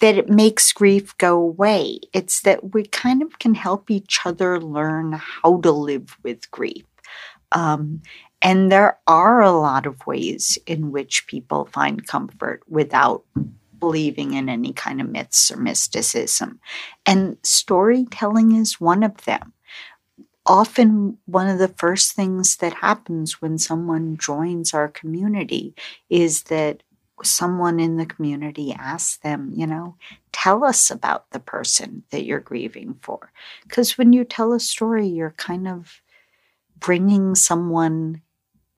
that 0.00 0.16
it 0.16 0.28
makes 0.28 0.72
grief 0.72 1.16
go 1.18 1.38
away. 1.38 2.00
It's 2.12 2.40
that 2.42 2.74
we 2.74 2.84
kind 2.84 3.22
of 3.22 3.38
can 3.38 3.54
help 3.54 3.90
each 3.90 4.20
other 4.24 4.60
learn 4.60 5.12
how 5.12 5.60
to 5.60 5.70
live 5.70 6.16
with 6.22 6.50
grief. 6.50 6.84
Um, 7.52 8.02
and 8.42 8.70
there 8.70 8.98
are 9.06 9.40
a 9.40 9.52
lot 9.52 9.86
of 9.86 10.06
ways 10.06 10.58
in 10.66 10.92
which 10.92 11.26
people 11.26 11.68
find 11.72 12.06
comfort 12.06 12.62
without 12.68 13.24
believing 13.78 14.34
in 14.34 14.48
any 14.48 14.72
kind 14.72 15.00
of 15.00 15.08
myths 15.08 15.50
or 15.50 15.56
mysticism. 15.56 16.60
And 17.04 17.38
storytelling 17.42 18.52
is 18.52 18.80
one 18.80 19.02
of 19.02 19.24
them. 19.24 19.52
Often, 20.48 21.18
one 21.26 21.48
of 21.48 21.58
the 21.58 21.74
first 21.76 22.12
things 22.12 22.56
that 22.56 22.74
happens 22.74 23.42
when 23.42 23.58
someone 23.58 24.16
joins 24.16 24.72
our 24.72 24.86
community 24.86 25.74
is 26.08 26.44
that 26.44 26.84
someone 27.22 27.80
in 27.80 27.96
the 27.96 28.06
community 28.06 28.72
asks 28.72 29.16
them, 29.18 29.52
you 29.54 29.66
know, 29.66 29.96
tell 30.32 30.64
us 30.64 30.90
about 30.90 31.30
the 31.30 31.40
person 31.40 32.02
that 32.10 32.24
you're 32.24 32.40
grieving 32.40 32.98
for. 33.02 33.32
Because 33.62 33.96
when 33.96 34.12
you 34.12 34.24
tell 34.24 34.52
a 34.52 34.60
story, 34.60 35.06
you're 35.06 35.34
kind 35.36 35.66
of 35.66 36.00
bringing 36.78 37.34
someone 37.34 38.22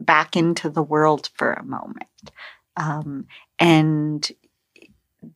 back 0.00 0.36
into 0.36 0.70
the 0.70 0.82
world 0.82 1.30
for 1.34 1.52
a 1.52 1.64
moment. 1.64 2.30
Um, 2.76 3.26
and 3.58 4.30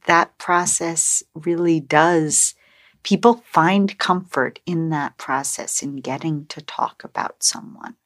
that 0.07 0.39
process 0.39 1.23
really 1.35 1.81
does, 1.81 2.55
people 3.03 3.43
find 3.47 3.99
comfort 3.99 4.61
in 4.65 4.91
that 4.91 5.19
process 5.19 5.83
in 5.83 5.97
getting 5.97 6.47
to 6.47 6.61
talk 6.61 7.03
about 7.03 7.43
someone 7.43 7.97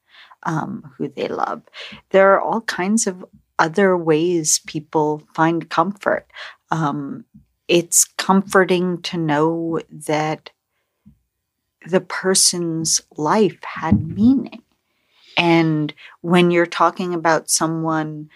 um, 0.43 0.91
who 0.97 1.07
they 1.07 1.27
love. 1.27 1.61
There 2.09 2.33
are 2.33 2.41
all 2.41 2.61
kinds 2.61 3.05
of 3.05 3.23
other 3.59 3.97
ways 3.97 4.59
people 4.67 5.23
find 5.33 5.69
comfort. 5.69 6.27
Um, 6.71 7.25
it's 7.67 8.05
comforting 8.17 9.01
to 9.03 9.17
know 9.17 9.79
that 9.91 10.49
the 11.85 12.01
person's 12.01 13.01
life 13.17 13.61
had 13.63 14.07
meaning. 14.07 14.61
And 15.37 15.93
when 16.21 16.51
you're 16.51 16.65
talking 16.65 17.13
about 17.13 17.49
someone 17.49 18.29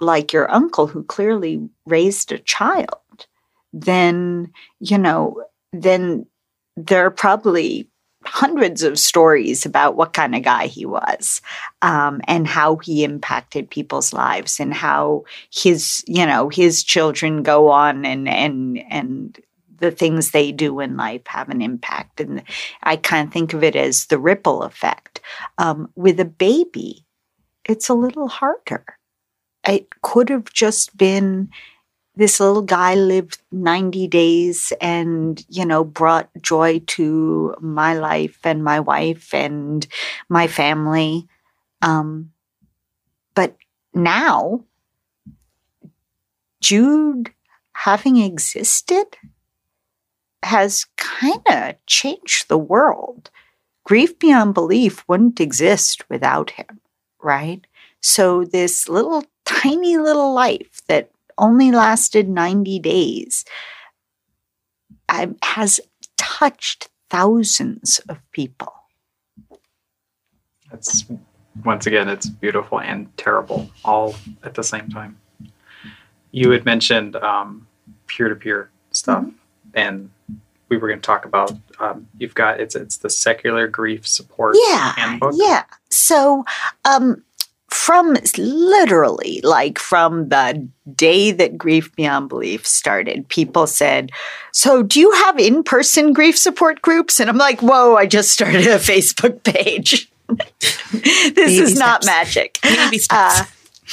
like 0.00 0.32
your 0.32 0.50
uncle 0.50 0.86
who 0.86 1.02
clearly 1.04 1.68
raised 1.86 2.32
a 2.32 2.38
child, 2.38 3.26
then, 3.72 4.52
you 4.80 4.98
know, 4.98 5.44
then 5.72 6.26
there 6.76 7.06
are 7.06 7.10
probably 7.10 7.88
hundreds 8.24 8.82
of 8.82 8.98
stories 8.98 9.66
about 9.66 9.96
what 9.96 10.12
kind 10.12 10.34
of 10.34 10.42
guy 10.42 10.66
he 10.66 10.86
was 10.86 11.40
um, 11.82 12.20
and 12.28 12.46
how 12.46 12.76
he 12.76 13.04
impacted 13.04 13.70
people's 13.70 14.12
lives 14.12 14.60
and 14.60 14.72
how 14.74 15.24
his 15.50 16.04
you 16.06 16.26
know 16.26 16.48
his 16.48 16.82
children 16.82 17.42
go 17.42 17.68
on 17.68 18.04
and 18.04 18.28
and 18.28 18.78
and 18.90 19.40
the 19.78 19.90
things 19.90 20.30
they 20.30 20.52
do 20.52 20.78
in 20.78 20.96
life 20.96 21.22
have 21.26 21.48
an 21.48 21.60
impact. 21.60 22.20
And 22.20 22.42
i 22.82 22.96
kind 22.96 23.26
of 23.26 23.32
think 23.32 23.52
of 23.52 23.64
it 23.64 23.74
as 23.74 24.06
the 24.06 24.18
ripple 24.18 24.62
effect. 24.62 25.20
Um, 25.58 25.90
with 25.96 26.20
a 26.20 26.24
baby 26.24 27.04
it's 27.64 27.88
a 27.88 27.94
little 27.94 28.28
harder. 28.28 28.84
It 29.66 29.88
could 30.02 30.28
have 30.28 30.52
just 30.52 30.96
been 30.96 31.50
this 32.14 32.40
little 32.40 32.62
guy 32.62 32.94
lived 32.94 33.40
90 33.50 34.06
days 34.08 34.72
and, 34.80 35.44
you 35.48 35.64
know, 35.64 35.84
brought 35.84 36.28
joy 36.40 36.80
to 36.88 37.54
my 37.60 37.94
life 37.94 38.38
and 38.44 38.62
my 38.62 38.80
wife 38.80 39.32
and 39.32 39.86
my 40.28 40.46
family. 40.46 41.26
Um, 41.80 42.32
but 43.34 43.56
now, 43.94 44.64
Jude 46.60 47.32
having 47.72 48.18
existed 48.18 49.06
has 50.42 50.86
kind 50.96 51.42
of 51.48 51.74
changed 51.86 52.48
the 52.48 52.58
world. 52.58 53.30
Grief 53.84 54.18
beyond 54.18 54.54
belief 54.54 55.04
wouldn't 55.08 55.40
exist 55.40 56.08
without 56.10 56.50
him, 56.50 56.80
right? 57.22 57.66
So, 58.00 58.44
this 58.44 58.88
little 58.88 59.24
tiny 59.44 59.96
little 59.96 60.34
life 60.34 60.82
that 60.88 61.11
only 61.38 61.70
lasted 61.70 62.28
90 62.28 62.78
days 62.78 63.44
has 65.42 65.80
touched 66.16 66.88
thousands 67.10 68.00
of 68.08 68.18
people. 68.32 68.72
It's 70.72 71.04
once 71.64 71.86
again, 71.86 72.08
it's 72.08 72.26
beautiful 72.26 72.80
and 72.80 73.14
terrible 73.18 73.70
all 73.84 74.14
at 74.42 74.54
the 74.54 74.62
same 74.62 74.88
time. 74.88 75.18
You 76.30 76.50
had 76.50 76.64
mentioned 76.64 77.16
peer 78.06 78.28
to 78.28 78.34
peer 78.34 78.70
stuff, 78.90 79.24
mm-hmm. 79.24 79.34
and 79.74 80.10
we 80.70 80.78
were 80.78 80.88
going 80.88 81.00
to 81.00 81.06
talk 81.06 81.26
about. 81.26 81.52
Um, 81.78 82.08
you've 82.16 82.34
got 82.34 82.58
it's 82.60 82.74
it's 82.74 82.96
the 82.98 83.10
secular 83.10 83.68
grief 83.68 84.06
support 84.06 84.56
yeah, 84.68 84.92
handbook. 84.96 85.34
Yeah. 85.36 85.64
So 85.90 86.44
um, 86.86 87.22
from 87.72 88.16
literally 88.36 89.40
like 89.42 89.78
from 89.78 90.28
the 90.28 90.68
day 90.94 91.30
that 91.30 91.56
grief 91.56 91.94
beyond 91.96 92.28
belief 92.28 92.66
started 92.66 93.26
people 93.28 93.66
said 93.66 94.10
so 94.52 94.82
do 94.82 95.00
you 95.00 95.10
have 95.12 95.38
in-person 95.38 96.12
grief 96.12 96.36
support 96.36 96.82
groups 96.82 97.18
and 97.18 97.30
i'm 97.30 97.38
like 97.38 97.60
whoa 97.60 97.96
i 97.96 98.06
just 98.06 98.30
started 98.30 98.66
a 98.66 98.78
facebook 98.78 99.42
page 99.42 100.10
this 100.28 101.34
Baby 101.34 101.56
is 101.56 101.70
steps. 101.74 101.78
not 101.80 102.04
magic 102.06 102.58
Baby 102.62 102.98
steps. 102.98 103.40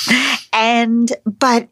Uh, 0.07 0.35
and 0.53 1.13
but 1.25 1.67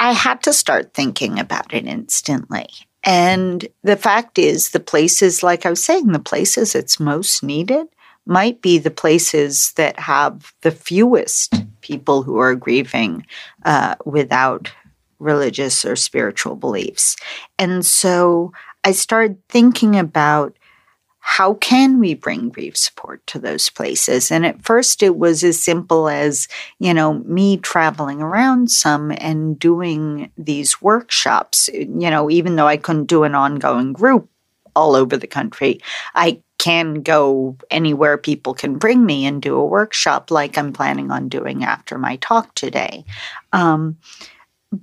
i 0.00 0.12
had 0.12 0.42
to 0.42 0.52
start 0.52 0.94
thinking 0.94 1.38
about 1.38 1.72
it 1.74 1.86
instantly 1.86 2.68
and 3.04 3.66
the 3.82 3.96
fact 3.96 4.38
is 4.38 4.70
the 4.70 4.80
places 4.80 5.42
like 5.42 5.66
i 5.66 5.70
was 5.70 5.84
saying 5.84 6.12
the 6.12 6.18
places 6.18 6.74
it's 6.74 6.98
most 6.98 7.42
needed 7.42 7.86
might 8.26 8.62
be 8.62 8.78
the 8.78 8.90
places 8.90 9.72
that 9.72 9.98
have 9.98 10.52
the 10.62 10.70
fewest 10.70 11.54
people 11.80 12.22
who 12.22 12.38
are 12.38 12.54
grieving 12.54 13.26
uh, 13.64 13.94
without 14.04 14.72
religious 15.18 15.84
or 15.84 15.96
spiritual 15.96 16.56
beliefs. 16.56 17.16
And 17.58 17.84
so 17.84 18.52
I 18.82 18.92
started 18.92 19.36
thinking 19.48 19.98
about 19.98 20.56
how 21.26 21.54
can 21.54 21.98
we 21.98 22.12
bring 22.12 22.50
grief 22.50 22.76
support 22.76 23.26
to 23.28 23.38
those 23.38 23.70
places? 23.70 24.30
And 24.30 24.44
at 24.44 24.62
first 24.62 25.02
it 25.02 25.16
was 25.16 25.42
as 25.42 25.60
simple 25.60 26.06
as, 26.06 26.48
you 26.78 26.92
know, 26.92 27.14
me 27.20 27.56
traveling 27.56 28.20
around 28.20 28.70
some 28.70 29.10
and 29.10 29.58
doing 29.58 30.30
these 30.36 30.82
workshops, 30.82 31.70
you 31.72 32.10
know, 32.10 32.30
even 32.30 32.56
though 32.56 32.68
I 32.68 32.76
couldn't 32.76 33.06
do 33.06 33.24
an 33.24 33.34
ongoing 33.34 33.94
group 33.94 34.28
all 34.76 34.94
over 34.94 35.16
the 35.16 35.26
country, 35.26 35.80
I 36.14 36.42
can 36.64 37.02
go 37.02 37.54
anywhere 37.70 38.16
people 38.16 38.54
can 38.54 38.78
bring 38.78 39.04
me 39.04 39.26
and 39.26 39.42
do 39.42 39.54
a 39.54 39.66
workshop 39.66 40.30
like 40.30 40.56
I'm 40.56 40.72
planning 40.72 41.10
on 41.10 41.28
doing 41.28 41.62
after 41.62 41.98
my 41.98 42.16
talk 42.16 42.54
today. 42.54 43.04
Um, 43.52 43.98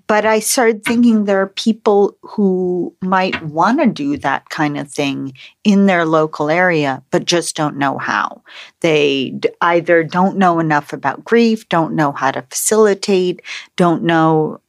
but 0.05 0.23
I 0.23 0.41
started 0.41 0.85
thinking 0.85 1.25
there 1.25 1.41
are 1.41 1.47
people 1.47 2.15
who 2.21 2.95
might 3.01 3.43
want 3.45 3.79
to 3.79 3.87
do 3.87 4.15
that 4.17 4.47
kind 4.49 4.77
of 4.77 4.91
thing 4.91 5.33
in 5.63 5.87
their 5.87 6.05
local 6.05 6.51
area, 6.51 7.01
but 7.09 7.25
just 7.25 7.55
don't 7.55 7.77
know 7.77 7.97
how. 7.97 8.43
They 8.81 9.39
either 9.61 10.03
don't 10.03 10.37
know 10.37 10.59
enough 10.59 10.93
about 10.93 11.25
grief, 11.25 11.67
don't 11.67 11.95
know 11.95 12.11
how 12.11 12.29
to 12.29 12.43
facilitate, 12.43 13.41
don't 13.75 14.03
know 14.03 14.61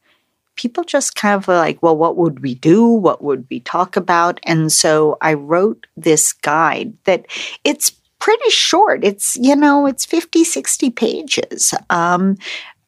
people 0.55 0.83
just 0.83 1.15
kind 1.15 1.35
of 1.35 1.47
like, 1.47 1.81
well, 1.81 1.97
what 1.97 2.17
would 2.17 2.41
we 2.41 2.55
do? 2.55 2.85
What 2.85 3.23
would 3.23 3.45
we 3.49 3.59
talk 3.61 3.95
about? 3.95 4.39
And 4.43 4.71
so 4.71 5.17
I 5.21 5.33
wrote 5.33 5.87
this 5.97 6.33
guide 6.33 6.93
that 7.05 7.25
it's 7.63 7.91
pretty 8.19 8.49
short. 8.49 9.03
It's, 9.03 9.35
you 9.35 9.55
know, 9.55 9.85
it's 9.85 10.05
50, 10.05 10.43
60 10.43 10.89
pages. 10.91 11.73
Um, 11.89 12.37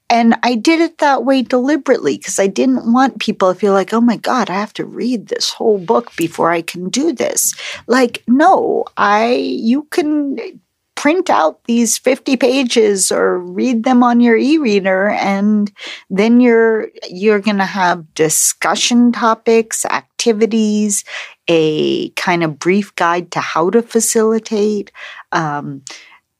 and 0.10 0.36
I 0.44 0.56
did 0.56 0.82
it 0.82 1.00
that 1.00 1.26
way 1.26 1.42
deliberately 1.42 2.18
because 2.18 2.40
I 2.40 2.48
didn't 2.48 2.94
want 2.94 3.20
people 3.20 3.54
to 3.54 3.60
feel 3.60 3.74
like, 3.74 3.94
oh 3.94 4.02
my 4.02 4.18
God, 4.18 4.50
I 4.50 4.54
have 4.54 4.74
to 4.74 4.86
read 4.86 5.28
this 5.28 5.50
whole 5.50 5.80
book 5.80 6.16
before 6.16 6.52
I 6.52 6.62
can 6.62 6.90
do 6.90 7.12
this. 7.12 7.56
Like, 7.88 8.24
no, 8.28 8.86
I, 8.98 9.34
you 9.34 9.84
can 9.86 10.38
print 11.06 11.30
out 11.30 11.64
these 11.66 12.00
50 12.00 12.36
pages 12.36 13.12
or 13.12 13.38
read 13.38 13.84
them 13.84 14.02
on 14.02 14.20
your 14.20 14.36
e-reader 14.36 15.10
and 15.10 15.72
then 16.10 16.42
you're 16.42 16.90
you're 17.08 17.40
going 17.40 17.60
to 17.60 17.64
have 17.64 18.12
discussion 18.16 19.12
topics 19.12 19.86
activities 19.86 21.04
a 21.48 22.10
kind 22.16 22.44
of 22.44 22.58
brief 22.58 22.96
guide 22.96 23.30
to 23.30 23.40
how 23.40 23.70
to 23.70 23.84
facilitate 23.84 24.92
um, 25.32 25.84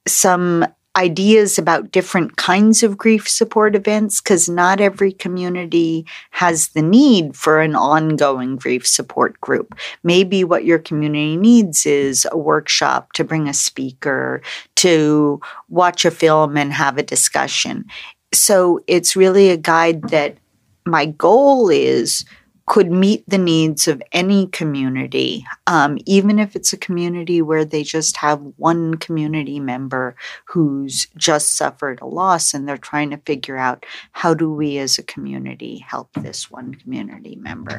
some 0.04 0.66
ideas 0.96 1.58
about 1.58 1.92
different 1.92 2.36
kinds 2.36 2.82
of 2.82 2.96
grief 2.96 3.28
support 3.28 3.76
events 3.76 4.20
because 4.20 4.48
not 4.48 4.80
every 4.80 5.12
community 5.12 6.06
has 6.30 6.68
the 6.68 6.82
need 6.82 7.36
for 7.36 7.60
an 7.60 7.76
ongoing 7.76 8.56
grief 8.56 8.86
support 8.86 9.38
group. 9.40 9.74
Maybe 10.02 10.42
what 10.42 10.64
your 10.64 10.78
community 10.78 11.36
needs 11.36 11.84
is 11.84 12.26
a 12.32 12.38
workshop 12.38 13.12
to 13.12 13.24
bring 13.24 13.46
a 13.48 13.54
speaker, 13.54 14.42
to 14.76 15.40
watch 15.68 16.04
a 16.04 16.10
film 16.10 16.56
and 16.56 16.72
have 16.72 16.96
a 16.96 17.02
discussion. 17.02 17.84
So 18.32 18.80
it's 18.86 19.16
really 19.16 19.50
a 19.50 19.56
guide 19.56 20.08
that 20.08 20.38
my 20.86 21.06
goal 21.06 21.68
is 21.68 22.24
could 22.66 22.90
meet 22.90 23.22
the 23.28 23.38
needs 23.38 23.86
of 23.86 24.02
any 24.12 24.48
community, 24.48 25.46
um, 25.68 25.98
even 26.04 26.38
if 26.38 26.56
it's 26.56 26.72
a 26.72 26.76
community 26.76 27.40
where 27.40 27.64
they 27.64 27.84
just 27.84 28.16
have 28.16 28.40
one 28.56 28.96
community 28.96 29.60
member 29.60 30.16
who's 30.46 31.06
just 31.16 31.54
suffered 31.54 32.00
a 32.00 32.06
loss 32.06 32.52
and 32.52 32.68
they're 32.68 32.76
trying 32.76 33.10
to 33.10 33.18
figure 33.18 33.56
out 33.56 33.86
how 34.12 34.34
do 34.34 34.52
we 34.52 34.78
as 34.78 34.98
a 34.98 35.02
community 35.04 35.78
help 35.78 36.12
this 36.14 36.50
one 36.50 36.74
community 36.74 37.36
member. 37.36 37.78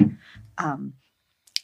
Um, 0.58 0.94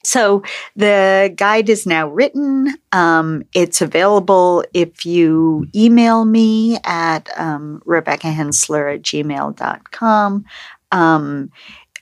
so 0.04 0.44
the 0.76 1.34
guide 1.36 1.70
is 1.70 1.86
now 1.86 2.10
written. 2.10 2.76
Um, 2.92 3.44
it's 3.54 3.82
available 3.82 4.66
if 4.74 5.06
you 5.06 5.68
email 5.74 6.26
me 6.26 6.78
at 6.84 7.30
um, 7.40 7.82
Rebecca 7.86 8.28
Hensler 8.28 8.96
at 8.96 9.02
gmail.com. 9.02 10.46
Um, 10.92 11.52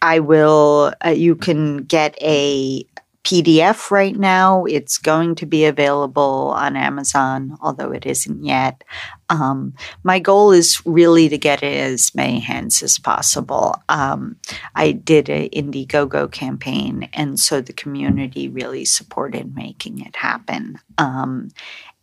I 0.01 0.19
will, 0.19 0.93
uh, 1.05 1.09
you 1.09 1.35
can 1.35 1.83
get 1.83 2.17
a 2.21 2.85
PDF 3.23 3.91
right 3.91 4.15
now. 4.15 4.65
It's 4.65 4.97
going 4.97 5.35
to 5.35 5.45
be 5.45 5.65
available 5.65 6.53
on 6.55 6.75
Amazon, 6.75 7.57
although 7.61 7.91
it 7.91 8.05
isn't 8.05 8.43
yet. 8.43 8.83
Um, 9.29 9.73
my 10.03 10.19
goal 10.19 10.51
is 10.51 10.81
really 10.85 11.29
to 11.29 11.37
get 11.37 11.61
it 11.61 11.77
as 11.77 12.15
many 12.15 12.39
hands 12.39 12.81
as 12.81 12.97
possible. 12.97 13.75
Um, 13.89 14.37
I 14.75 14.93
did 14.93 15.29
an 15.29 15.49
Indiegogo 15.49 16.31
campaign, 16.31 17.09
and 17.13 17.39
so 17.39 17.61
the 17.61 17.73
community 17.73 18.47
really 18.47 18.85
supported 18.85 19.55
making 19.55 19.99
it 19.99 20.15
happen. 20.15 20.79
Um, 20.97 21.49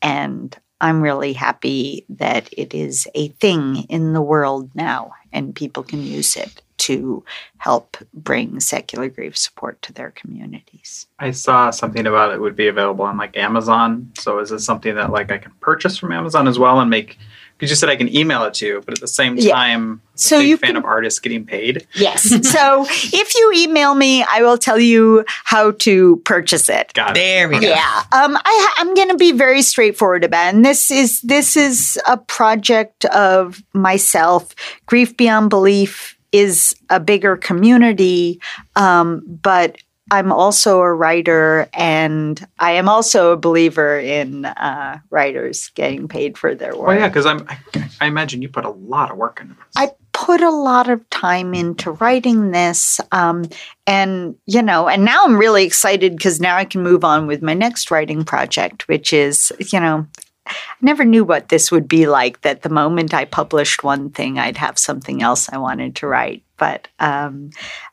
and 0.00 0.56
I'm 0.80 1.02
really 1.02 1.32
happy 1.32 2.06
that 2.10 2.48
it 2.56 2.74
is 2.74 3.08
a 3.16 3.28
thing 3.28 3.86
in 3.88 4.12
the 4.12 4.22
world 4.22 4.70
now, 4.76 5.14
and 5.32 5.54
people 5.54 5.82
can 5.82 6.02
use 6.02 6.36
it 6.36 6.62
to 6.78 7.24
help 7.58 7.96
bring 8.14 8.60
secular 8.60 9.08
grief 9.08 9.36
support 9.36 9.80
to 9.82 9.92
their 9.92 10.10
communities. 10.10 11.06
I 11.18 11.32
saw 11.32 11.70
something 11.70 12.06
about 12.06 12.32
it 12.32 12.40
would 12.40 12.56
be 12.56 12.68
available 12.68 13.04
on 13.04 13.16
like 13.16 13.36
Amazon. 13.36 14.12
So 14.18 14.38
is 14.38 14.50
this 14.50 14.64
something 14.64 14.94
that 14.94 15.10
like 15.10 15.30
I 15.30 15.38
can 15.38 15.52
purchase 15.60 15.98
from 15.98 16.12
Amazon 16.12 16.48
as 16.48 16.58
well 16.58 16.80
and 16.80 16.90
make 16.90 17.18
because 17.58 17.70
you 17.70 17.76
said 17.76 17.88
I 17.88 17.96
can 17.96 18.14
email 18.14 18.44
it 18.44 18.54
to 18.54 18.66
you, 18.66 18.82
but 18.84 18.94
at 18.94 19.00
the 19.00 19.08
same 19.08 19.36
time, 19.36 20.00
yeah. 20.04 20.10
so 20.14 20.38
you 20.38 20.56
fan 20.56 20.68
can, 20.68 20.76
of 20.76 20.84
artists 20.84 21.18
getting 21.18 21.44
paid. 21.44 21.88
Yes. 21.94 22.22
so 22.52 22.86
if 22.88 23.34
you 23.34 23.52
email 23.56 23.96
me, 23.96 24.22
I 24.22 24.42
will 24.42 24.58
tell 24.58 24.78
you 24.78 25.24
how 25.26 25.72
to 25.72 26.18
purchase 26.18 26.68
it. 26.68 26.92
Got 26.94 27.10
it. 27.10 27.14
There 27.14 27.48
we 27.48 27.58
go. 27.58 27.66
Yeah. 27.66 28.02
Um, 28.12 28.36
I, 28.36 28.74
I'm 28.78 28.94
going 28.94 29.08
to 29.08 29.16
be 29.16 29.32
very 29.32 29.62
straightforward 29.62 30.22
about, 30.22 30.46
it. 30.46 30.54
and 30.54 30.64
this 30.64 30.92
is 30.92 31.20
this 31.22 31.56
is 31.56 31.98
a 32.06 32.16
project 32.16 33.04
of 33.06 33.60
myself. 33.72 34.54
Grief 34.86 35.16
beyond 35.16 35.50
belief 35.50 36.17
is 36.32 36.74
a 36.90 37.00
bigger 37.00 37.36
community, 37.36 38.40
um, 38.76 39.22
but 39.26 39.76
I'm 40.10 40.32
also 40.32 40.80
a 40.80 40.92
writer, 40.92 41.68
and 41.74 42.46
I 42.58 42.72
am 42.72 42.88
also 42.88 43.32
a 43.32 43.36
believer 43.36 43.98
in 43.98 44.46
uh, 44.46 45.00
writers 45.10 45.70
getting 45.74 46.08
paid 46.08 46.38
for 46.38 46.54
their 46.54 46.74
work. 46.74 46.88
Well, 46.88 46.98
yeah, 46.98 47.08
because 47.08 47.26
I'm. 47.26 47.46
I, 47.48 47.58
I, 48.00 48.06
imagine 48.06 48.40
you 48.40 48.48
put 48.48 48.64
a 48.64 48.70
lot 48.70 49.10
of 49.10 49.18
work 49.18 49.40
into 49.40 49.54
this. 49.54 49.64
I 49.76 49.90
put 50.12 50.40
a 50.40 50.50
lot 50.50 50.88
of 50.88 51.08
time 51.10 51.52
into 51.52 51.92
writing 51.92 52.52
this, 52.52 53.00
um, 53.12 53.44
and 53.86 54.34
you 54.46 54.62
know, 54.62 54.88
and 54.88 55.04
now 55.04 55.24
I'm 55.24 55.36
really 55.36 55.64
excited 55.64 56.16
because 56.16 56.40
now 56.40 56.56
I 56.56 56.64
can 56.64 56.82
move 56.82 57.04
on 57.04 57.26
with 57.26 57.42
my 57.42 57.54
next 57.54 57.90
writing 57.90 58.24
project, 58.24 58.88
which 58.88 59.12
is 59.12 59.52
you 59.72 59.78
know 59.78 60.06
I 60.48 60.54
never 60.80 61.04
knew 61.04 61.24
what 61.24 61.48
this 61.48 61.70
would 61.70 61.88
be 61.88 62.06
like. 62.06 62.40
That 62.42 62.62
the 62.62 62.68
moment 62.68 63.14
I 63.14 63.24
published 63.24 63.84
one 63.84 64.10
thing, 64.10 64.38
I'd 64.38 64.56
have 64.56 64.78
something 64.78 65.22
else 65.22 65.48
I 65.48 65.58
wanted 65.58 65.96
to 65.96 66.06
write. 66.06 66.42
But 66.56 66.88
um, 66.98 67.50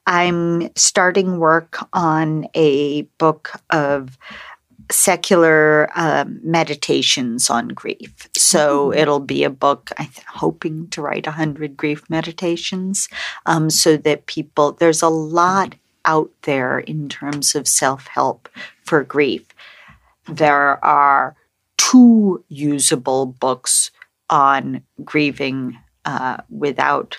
I'm 0.08 0.76
starting 0.76 1.38
work 1.38 1.78
on 1.94 2.48
a 2.56 3.04
book 3.20 3.52
of 3.70 4.18
secular 4.92 5.90
um, 5.96 6.40
meditations 6.44 7.50
on 7.50 7.70
grief. 7.70 8.30
So 8.36 8.90
mm-hmm. 8.90 9.00
it'll 9.00 9.20
be 9.20 9.44
a 9.44 9.50
book, 9.50 9.92
I'm 9.98 10.10
hoping 10.28 10.88
to 10.90 11.02
write 11.02 11.26
100 11.26 11.76
grief 11.76 12.10
meditations 12.10 13.10
um, 13.46 13.70
so 13.70 13.98
that 13.98 14.28
people, 14.28 14.74
there's 14.74 15.02
a 15.02 15.10
lot 15.10 15.76
out 16.06 16.32
there 16.44 16.80
in 16.80 17.10
terms 17.10 17.56
of 17.56 17.68
self 17.68 18.08
help 18.08 18.48
for 18.84 19.04
grief. 19.04 19.48
There 20.28 20.84
are 20.84 21.36
two 21.78 22.44
usable 22.50 23.26
books 23.26 23.92
on 24.30 24.82
grieving 25.04 25.78
uh, 26.06 26.38
without 26.50 27.18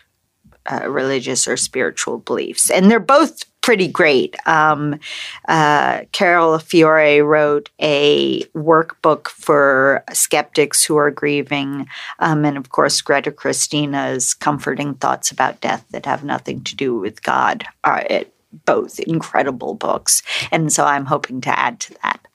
uh, 0.71 0.89
religious 0.89 1.47
or 1.47 1.57
spiritual 1.57 2.19
beliefs. 2.19 2.71
And 2.71 2.91
they're 2.91 3.01
both 3.01 3.45
pretty 3.67 3.89
great. 3.89 4.37
Um, 4.47 5.01
uh, 5.49 6.03
Carol 6.13 6.57
Fiore 6.61 7.21
wrote 7.21 7.69
a 7.81 8.45
workbook 8.55 9.27
for 9.27 10.05
skeptics 10.13 10.85
who 10.85 10.97
are 10.97 11.11
grieving. 11.11 11.89
Um, 12.21 12.45
and 12.45 12.57
of 12.57 12.69
course, 12.69 13.01
Greta 13.01 13.33
Christina's 13.33 14.35
comforting 14.35 14.95
thoughts 14.95 15.33
about 15.33 15.61
death 15.61 15.85
that 15.91 16.07
have 16.07 16.23
nothing 16.23 16.63
to 16.63 16.77
do 16.77 16.97
with 16.97 17.25
God 17.25 17.65
are 17.83 18.07
it, 18.09 18.33
both 18.65 18.99
incredible 19.01 19.75
books. 19.75 20.23
And 20.51 20.73
so 20.73 20.85
I'm 20.85 21.07
hoping 21.07 21.41
to 21.43 21.59
add 21.59 21.81
to 21.81 21.95
that. 22.03 22.27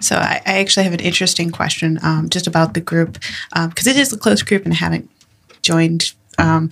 So 0.00 0.16
I, 0.16 0.40
I 0.46 0.58
actually 0.58 0.84
have 0.84 0.92
an 0.92 1.00
interesting 1.00 1.50
question 1.50 1.98
um, 2.02 2.28
just 2.28 2.46
about 2.46 2.74
the 2.74 2.80
group 2.80 3.18
because 3.54 3.86
um, 3.86 3.90
it 3.90 3.96
is 3.96 4.12
a 4.12 4.18
close 4.18 4.42
group 4.42 4.64
and 4.64 4.72
I 4.72 4.76
haven't 4.76 5.10
joined. 5.62 6.12
Um, 6.38 6.70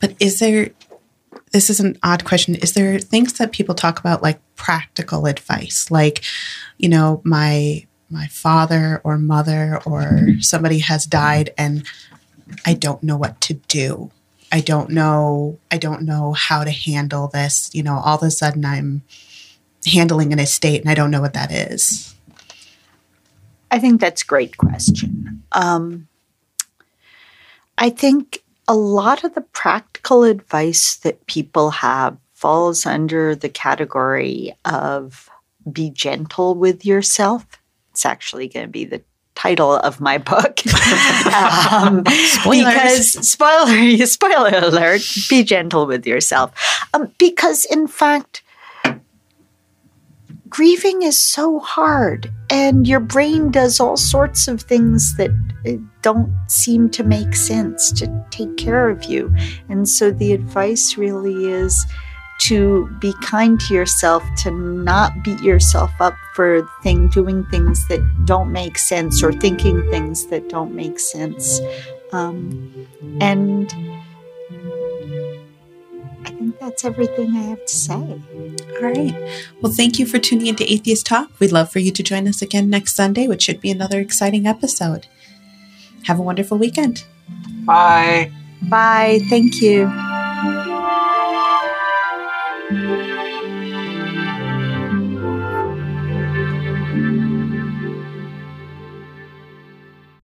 but 0.00 0.14
is 0.20 0.38
there? 0.38 0.70
This 1.52 1.68
is 1.68 1.80
an 1.80 1.98
odd 2.02 2.24
question. 2.24 2.54
Is 2.56 2.74
there 2.74 2.98
things 2.98 3.34
that 3.34 3.52
people 3.52 3.74
talk 3.74 3.98
about 3.98 4.22
like 4.22 4.40
practical 4.56 5.26
advice, 5.26 5.90
like 5.90 6.22
you 6.78 6.88
know 6.88 7.20
my 7.24 7.86
my 8.08 8.26
father 8.26 9.00
or 9.04 9.18
mother 9.18 9.80
or 9.86 10.40
somebody 10.40 10.80
has 10.80 11.06
died 11.06 11.50
and 11.56 11.84
I 12.66 12.74
don't 12.74 13.02
know 13.02 13.16
what 13.16 13.40
to 13.42 13.54
do. 13.54 14.10
I 14.52 14.60
don't 14.60 14.90
know 14.90 15.58
I 15.70 15.78
don't 15.78 16.02
know 16.02 16.32
how 16.32 16.64
to 16.64 16.70
handle 16.70 17.28
this. 17.28 17.70
You 17.74 17.82
know, 17.82 17.98
all 17.98 18.16
of 18.16 18.22
a 18.22 18.30
sudden 18.30 18.64
I'm 18.64 19.02
handling 19.86 20.32
an 20.32 20.38
estate 20.38 20.80
and 20.80 20.90
I 20.90 20.94
don't 20.94 21.10
know 21.10 21.20
what 21.20 21.34
that 21.34 21.52
is. 21.52 22.14
I 23.70 23.78
think 23.78 24.00
that's 24.00 24.22
a 24.22 24.26
great 24.26 24.56
question. 24.56 25.42
Um, 25.52 26.08
I 27.78 27.90
think 27.90 28.42
a 28.66 28.74
lot 28.74 29.24
of 29.24 29.34
the 29.34 29.40
practical 29.40 30.24
advice 30.24 30.96
that 30.96 31.26
people 31.26 31.70
have 31.70 32.16
falls 32.34 32.86
under 32.86 33.34
the 33.34 33.48
category 33.48 34.54
of 34.64 35.28
be 35.70 35.90
gentle 35.90 36.54
with 36.54 36.84
yourself. 36.84 37.46
It's 37.92 38.06
actually 38.06 38.48
going 38.48 38.66
to 38.66 38.70
be 38.70 38.84
the 38.84 39.02
title 39.40 39.72
of 39.72 40.00
my 40.00 40.18
book. 40.18 40.60
um, 41.72 42.02
because 42.02 43.12
spoiler, 43.26 44.06
spoiler 44.06 44.50
alert, 44.52 45.02
be 45.30 45.42
gentle 45.42 45.86
with 45.86 46.06
yourself. 46.06 46.52
Um, 46.92 47.12
because 47.18 47.64
in 47.64 47.86
fact, 47.86 48.42
grieving 50.50 51.02
is 51.02 51.18
so 51.18 51.58
hard 51.58 52.30
and 52.50 52.86
your 52.86 53.00
brain 53.00 53.50
does 53.50 53.80
all 53.80 53.96
sorts 53.96 54.46
of 54.46 54.60
things 54.60 55.16
that 55.16 55.30
uh, 55.66 55.72
don't 56.02 56.36
seem 56.48 56.90
to 56.90 57.02
make 57.02 57.34
sense 57.34 57.92
to 57.92 58.26
take 58.30 58.56
care 58.58 58.90
of 58.90 59.04
you. 59.04 59.34
And 59.70 59.88
so 59.88 60.10
the 60.10 60.32
advice 60.32 60.98
really 60.98 61.46
is 61.46 61.86
to 62.40 62.88
be 63.00 63.12
kind 63.22 63.60
to 63.60 63.74
yourself, 63.74 64.22
to 64.38 64.50
not 64.50 65.12
beat 65.22 65.40
yourself 65.40 65.92
up 66.00 66.14
for 66.34 66.66
thing 66.82 67.08
doing 67.08 67.44
things 67.46 67.86
that 67.88 68.00
don't 68.24 68.50
make 68.50 68.78
sense 68.78 69.22
or 69.22 69.32
thinking 69.32 69.88
things 69.90 70.26
that 70.26 70.48
don't 70.48 70.74
make 70.74 70.98
sense. 70.98 71.60
Um, 72.12 72.86
and 73.20 73.72
I 76.24 76.30
think 76.30 76.58
that's 76.58 76.84
everything 76.84 77.36
I 77.36 77.42
have 77.42 77.64
to 77.64 77.76
say. 77.76 77.94
All 77.94 78.80
right. 78.80 79.14
Well, 79.60 79.72
thank 79.72 79.98
you 79.98 80.06
for 80.06 80.18
tuning 80.18 80.46
into 80.46 80.70
Atheist 80.70 81.06
Talk. 81.06 81.30
We'd 81.38 81.52
love 81.52 81.70
for 81.70 81.78
you 81.78 81.92
to 81.92 82.02
join 82.02 82.26
us 82.26 82.40
again 82.40 82.70
next 82.70 82.96
Sunday, 82.96 83.28
which 83.28 83.42
should 83.42 83.60
be 83.60 83.70
another 83.70 84.00
exciting 84.00 84.46
episode. 84.46 85.06
Have 86.04 86.18
a 86.18 86.22
wonderful 86.22 86.56
weekend. 86.56 87.04
Bye. 87.64 88.32
Bye. 88.62 89.20
Thank 89.28 89.60
you. 89.60 89.92